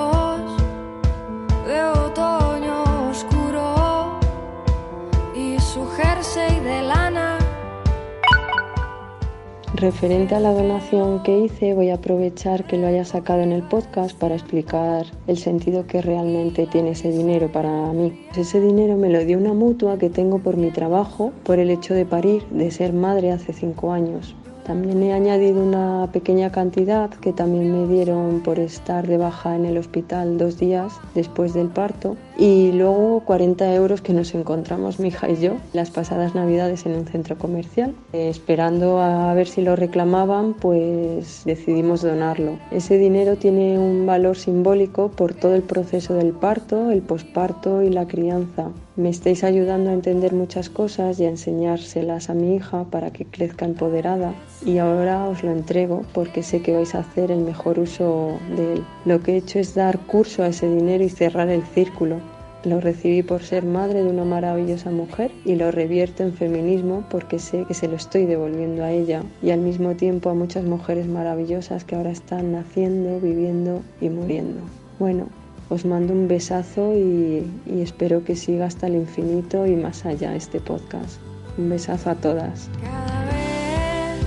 Referente 9.80 10.34
a 10.34 10.40
la 10.40 10.52
donación 10.52 11.22
que 11.22 11.38
hice, 11.38 11.72
voy 11.72 11.90
a 11.90 11.94
aprovechar 11.94 12.66
que 12.66 12.76
lo 12.76 12.88
haya 12.88 13.04
sacado 13.04 13.42
en 13.42 13.52
el 13.52 13.62
podcast 13.62 14.18
para 14.18 14.34
explicar 14.34 15.06
el 15.28 15.38
sentido 15.38 15.86
que 15.86 16.02
realmente 16.02 16.66
tiene 16.66 16.90
ese 16.90 17.12
dinero 17.12 17.52
para 17.52 17.92
mí. 17.92 18.26
Ese 18.36 18.60
dinero 18.60 18.96
me 18.96 19.08
lo 19.08 19.24
dio 19.24 19.38
una 19.38 19.54
mutua 19.54 19.96
que 19.96 20.10
tengo 20.10 20.40
por 20.40 20.56
mi 20.56 20.72
trabajo, 20.72 21.32
por 21.44 21.60
el 21.60 21.70
hecho 21.70 21.94
de 21.94 22.04
parir, 22.06 22.44
de 22.48 22.72
ser 22.72 22.92
madre 22.92 23.30
hace 23.30 23.52
cinco 23.52 23.92
años. 23.92 24.34
También 24.68 25.02
he 25.02 25.14
añadido 25.14 25.62
una 25.62 26.10
pequeña 26.12 26.52
cantidad 26.52 27.08
que 27.08 27.32
también 27.32 27.72
me 27.72 27.88
dieron 27.88 28.42
por 28.42 28.58
estar 28.58 29.06
de 29.06 29.16
baja 29.16 29.56
en 29.56 29.64
el 29.64 29.78
hospital 29.78 30.36
dos 30.36 30.58
días 30.58 30.92
después 31.14 31.54
del 31.54 31.68
parto 31.68 32.18
y 32.36 32.72
luego 32.72 33.20
40 33.24 33.74
euros 33.74 34.02
que 34.02 34.12
nos 34.12 34.34
encontramos 34.34 35.00
mi 35.00 35.08
hija 35.08 35.30
y 35.30 35.36
yo 35.36 35.52
las 35.72 35.90
pasadas 35.90 36.34
navidades 36.34 36.84
en 36.84 36.96
un 36.96 37.06
centro 37.06 37.38
comercial. 37.38 37.94
Eh, 38.12 38.28
esperando 38.28 39.00
a 39.00 39.32
ver 39.32 39.46
si 39.46 39.62
lo 39.62 39.74
reclamaban, 39.74 40.52
pues 40.52 41.44
decidimos 41.46 42.02
donarlo. 42.02 42.58
Ese 42.70 42.98
dinero 42.98 43.36
tiene 43.36 43.78
un 43.78 44.04
valor 44.04 44.36
simbólico 44.36 45.08
por 45.08 45.32
todo 45.32 45.54
el 45.54 45.62
proceso 45.62 46.12
del 46.12 46.32
parto, 46.32 46.90
el 46.90 47.00
posparto 47.00 47.82
y 47.82 47.88
la 47.88 48.06
crianza. 48.06 48.70
Me 48.98 49.10
estáis 49.10 49.44
ayudando 49.44 49.90
a 49.90 49.92
entender 49.92 50.32
muchas 50.32 50.68
cosas 50.68 51.20
y 51.20 51.24
a 51.24 51.28
enseñárselas 51.28 52.30
a 52.30 52.34
mi 52.34 52.56
hija 52.56 52.82
para 52.90 53.12
que 53.12 53.24
crezca 53.24 53.64
empoderada. 53.64 54.34
Y 54.66 54.78
ahora 54.78 55.24
os 55.28 55.44
lo 55.44 55.52
entrego 55.52 56.02
porque 56.12 56.42
sé 56.42 56.62
que 56.62 56.74
vais 56.74 56.96
a 56.96 56.98
hacer 56.98 57.30
el 57.30 57.42
mejor 57.42 57.78
uso 57.78 58.40
de 58.56 58.72
él. 58.72 58.84
Lo 59.04 59.22
que 59.22 59.34
he 59.34 59.36
hecho 59.36 59.60
es 59.60 59.76
dar 59.76 60.00
curso 60.00 60.42
a 60.42 60.48
ese 60.48 60.68
dinero 60.68 61.04
y 61.04 61.10
cerrar 61.10 61.48
el 61.48 61.62
círculo. 61.62 62.16
Lo 62.64 62.80
recibí 62.80 63.22
por 63.22 63.44
ser 63.44 63.64
madre 63.64 64.02
de 64.02 64.10
una 64.10 64.24
maravillosa 64.24 64.90
mujer 64.90 65.30
y 65.44 65.54
lo 65.54 65.70
revierto 65.70 66.24
en 66.24 66.32
feminismo 66.32 67.04
porque 67.08 67.38
sé 67.38 67.66
que 67.68 67.74
se 67.74 67.86
lo 67.86 67.94
estoy 67.94 68.26
devolviendo 68.26 68.82
a 68.82 68.90
ella 68.90 69.22
y 69.40 69.50
al 69.50 69.60
mismo 69.60 69.94
tiempo 69.94 70.28
a 70.28 70.34
muchas 70.34 70.64
mujeres 70.64 71.06
maravillosas 71.06 71.84
que 71.84 71.94
ahora 71.94 72.10
están 72.10 72.50
naciendo, 72.50 73.20
viviendo 73.20 73.82
y 74.00 74.08
muriendo. 74.08 74.58
Bueno, 74.98 75.28
os 75.70 75.84
mando 75.84 76.12
un 76.12 76.28
besazo 76.28 76.94
y, 76.94 77.46
y 77.66 77.80
espero 77.82 78.24
que 78.24 78.36
siga 78.36 78.66
hasta 78.66 78.86
el 78.86 78.94
infinito 78.94 79.66
y 79.66 79.76
más 79.76 80.06
allá 80.06 80.34
este 80.34 80.60
podcast. 80.60 81.20
Un 81.58 81.68
besazo 81.68 82.10
a 82.10 82.14
todas. 82.14 82.70
Cada 82.82 83.24
vez 83.26 84.26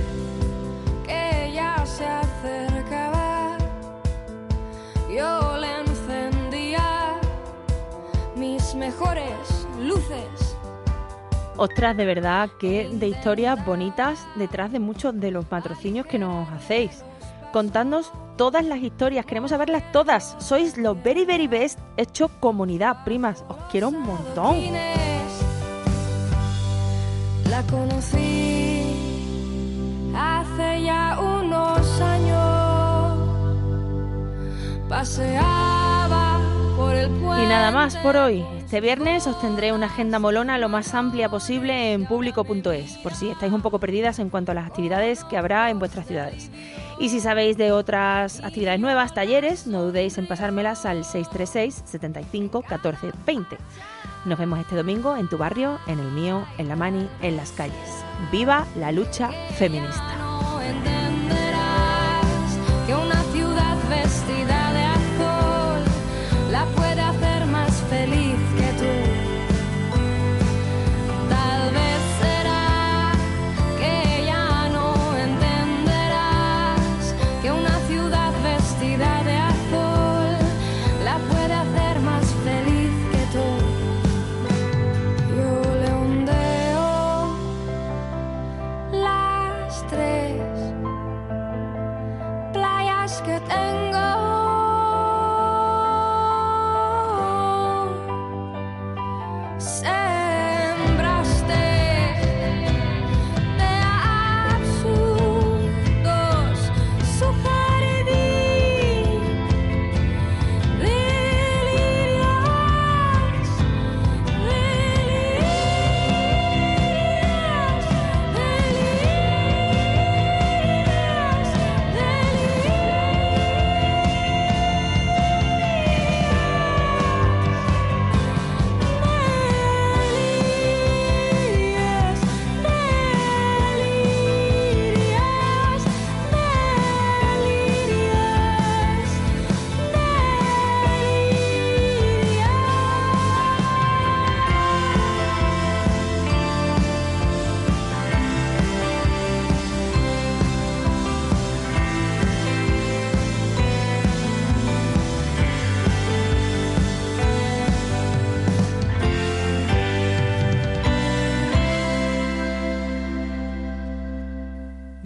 que 1.06 1.46
ella 1.48 1.84
se 1.84 2.04
acercaba, 2.04 3.58
yo 5.08 5.56
le 5.58 5.80
encendía 5.80 7.18
mis 8.36 8.74
mejores 8.74 9.66
luces. 9.80 10.56
Ostras, 11.56 11.96
de 11.96 12.06
verdad 12.06 12.50
que 12.58 12.88
de 12.92 13.08
historias 13.08 13.64
bonitas 13.64 14.26
detrás 14.36 14.72
de 14.72 14.78
muchos 14.78 15.18
de 15.18 15.30
los 15.30 15.44
patrocinios 15.44 16.06
que 16.06 16.18
nos 16.18 16.48
hacéis. 16.50 17.04
Contadnos 17.52 18.10
todas 18.38 18.64
las 18.64 18.78
historias, 18.78 19.26
queremos 19.26 19.50
saberlas 19.50 19.92
todas. 19.92 20.36
Sois 20.38 20.78
los 20.78 21.00
very 21.02 21.26
very 21.26 21.46
best 21.46 21.78
hecho 21.98 22.30
comunidad, 22.40 23.04
primas. 23.04 23.44
Os 23.48 23.56
quiero 23.70 23.88
un 23.90 24.00
montón. 24.00 24.56
La 27.50 27.62
conocí 27.64 28.82
hace 30.16 30.82
ya 30.82 31.18
unos 31.20 32.00
años. 32.00 33.18
Paseaba 34.88 36.40
por 36.76 36.94
el 36.94 37.10
puente. 37.10 37.44
Y 37.44 37.48
nada 37.48 37.70
más 37.70 37.96
por 37.98 38.16
hoy. 38.16 38.42
Este 38.72 38.80
viernes 38.80 39.26
os 39.26 39.38
tendré 39.38 39.70
una 39.74 39.84
agenda 39.84 40.18
molona 40.18 40.56
lo 40.56 40.70
más 40.70 40.94
amplia 40.94 41.28
posible 41.28 41.92
en 41.92 42.06
público.es, 42.06 42.96
por 43.02 43.12
si 43.12 43.28
estáis 43.28 43.52
un 43.52 43.60
poco 43.60 43.78
perdidas 43.78 44.18
en 44.18 44.30
cuanto 44.30 44.52
a 44.52 44.54
las 44.54 44.66
actividades 44.66 45.24
que 45.24 45.36
habrá 45.36 45.68
en 45.68 45.78
vuestras 45.78 46.06
ciudades. 46.06 46.50
Y 46.98 47.10
si 47.10 47.20
sabéis 47.20 47.58
de 47.58 47.70
otras 47.70 48.42
actividades 48.42 48.80
nuevas, 48.80 49.12
talleres, 49.12 49.66
no 49.66 49.82
dudéis 49.82 50.16
en 50.16 50.26
pasármelas 50.26 50.86
al 50.86 51.04
636 51.04 51.82
75 51.84 52.62
14 52.62 53.12
20. 53.26 53.58
Nos 54.24 54.38
vemos 54.38 54.58
este 54.58 54.76
domingo 54.76 55.18
en 55.18 55.28
tu 55.28 55.36
barrio, 55.36 55.78
en 55.86 55.98
el 55.98 56.10
mío, 56.10 56.46
en 56.56 56.68
la 56.68 56.76
Mani, 56.76 57.06
en 57.20 57.36
las 57.36 57.52
calles. 57.52 57.76
¡Viva 58.32 58.64
la 58.76 58.90
lucha 58.90 59.28
feminista! 59.58 61.01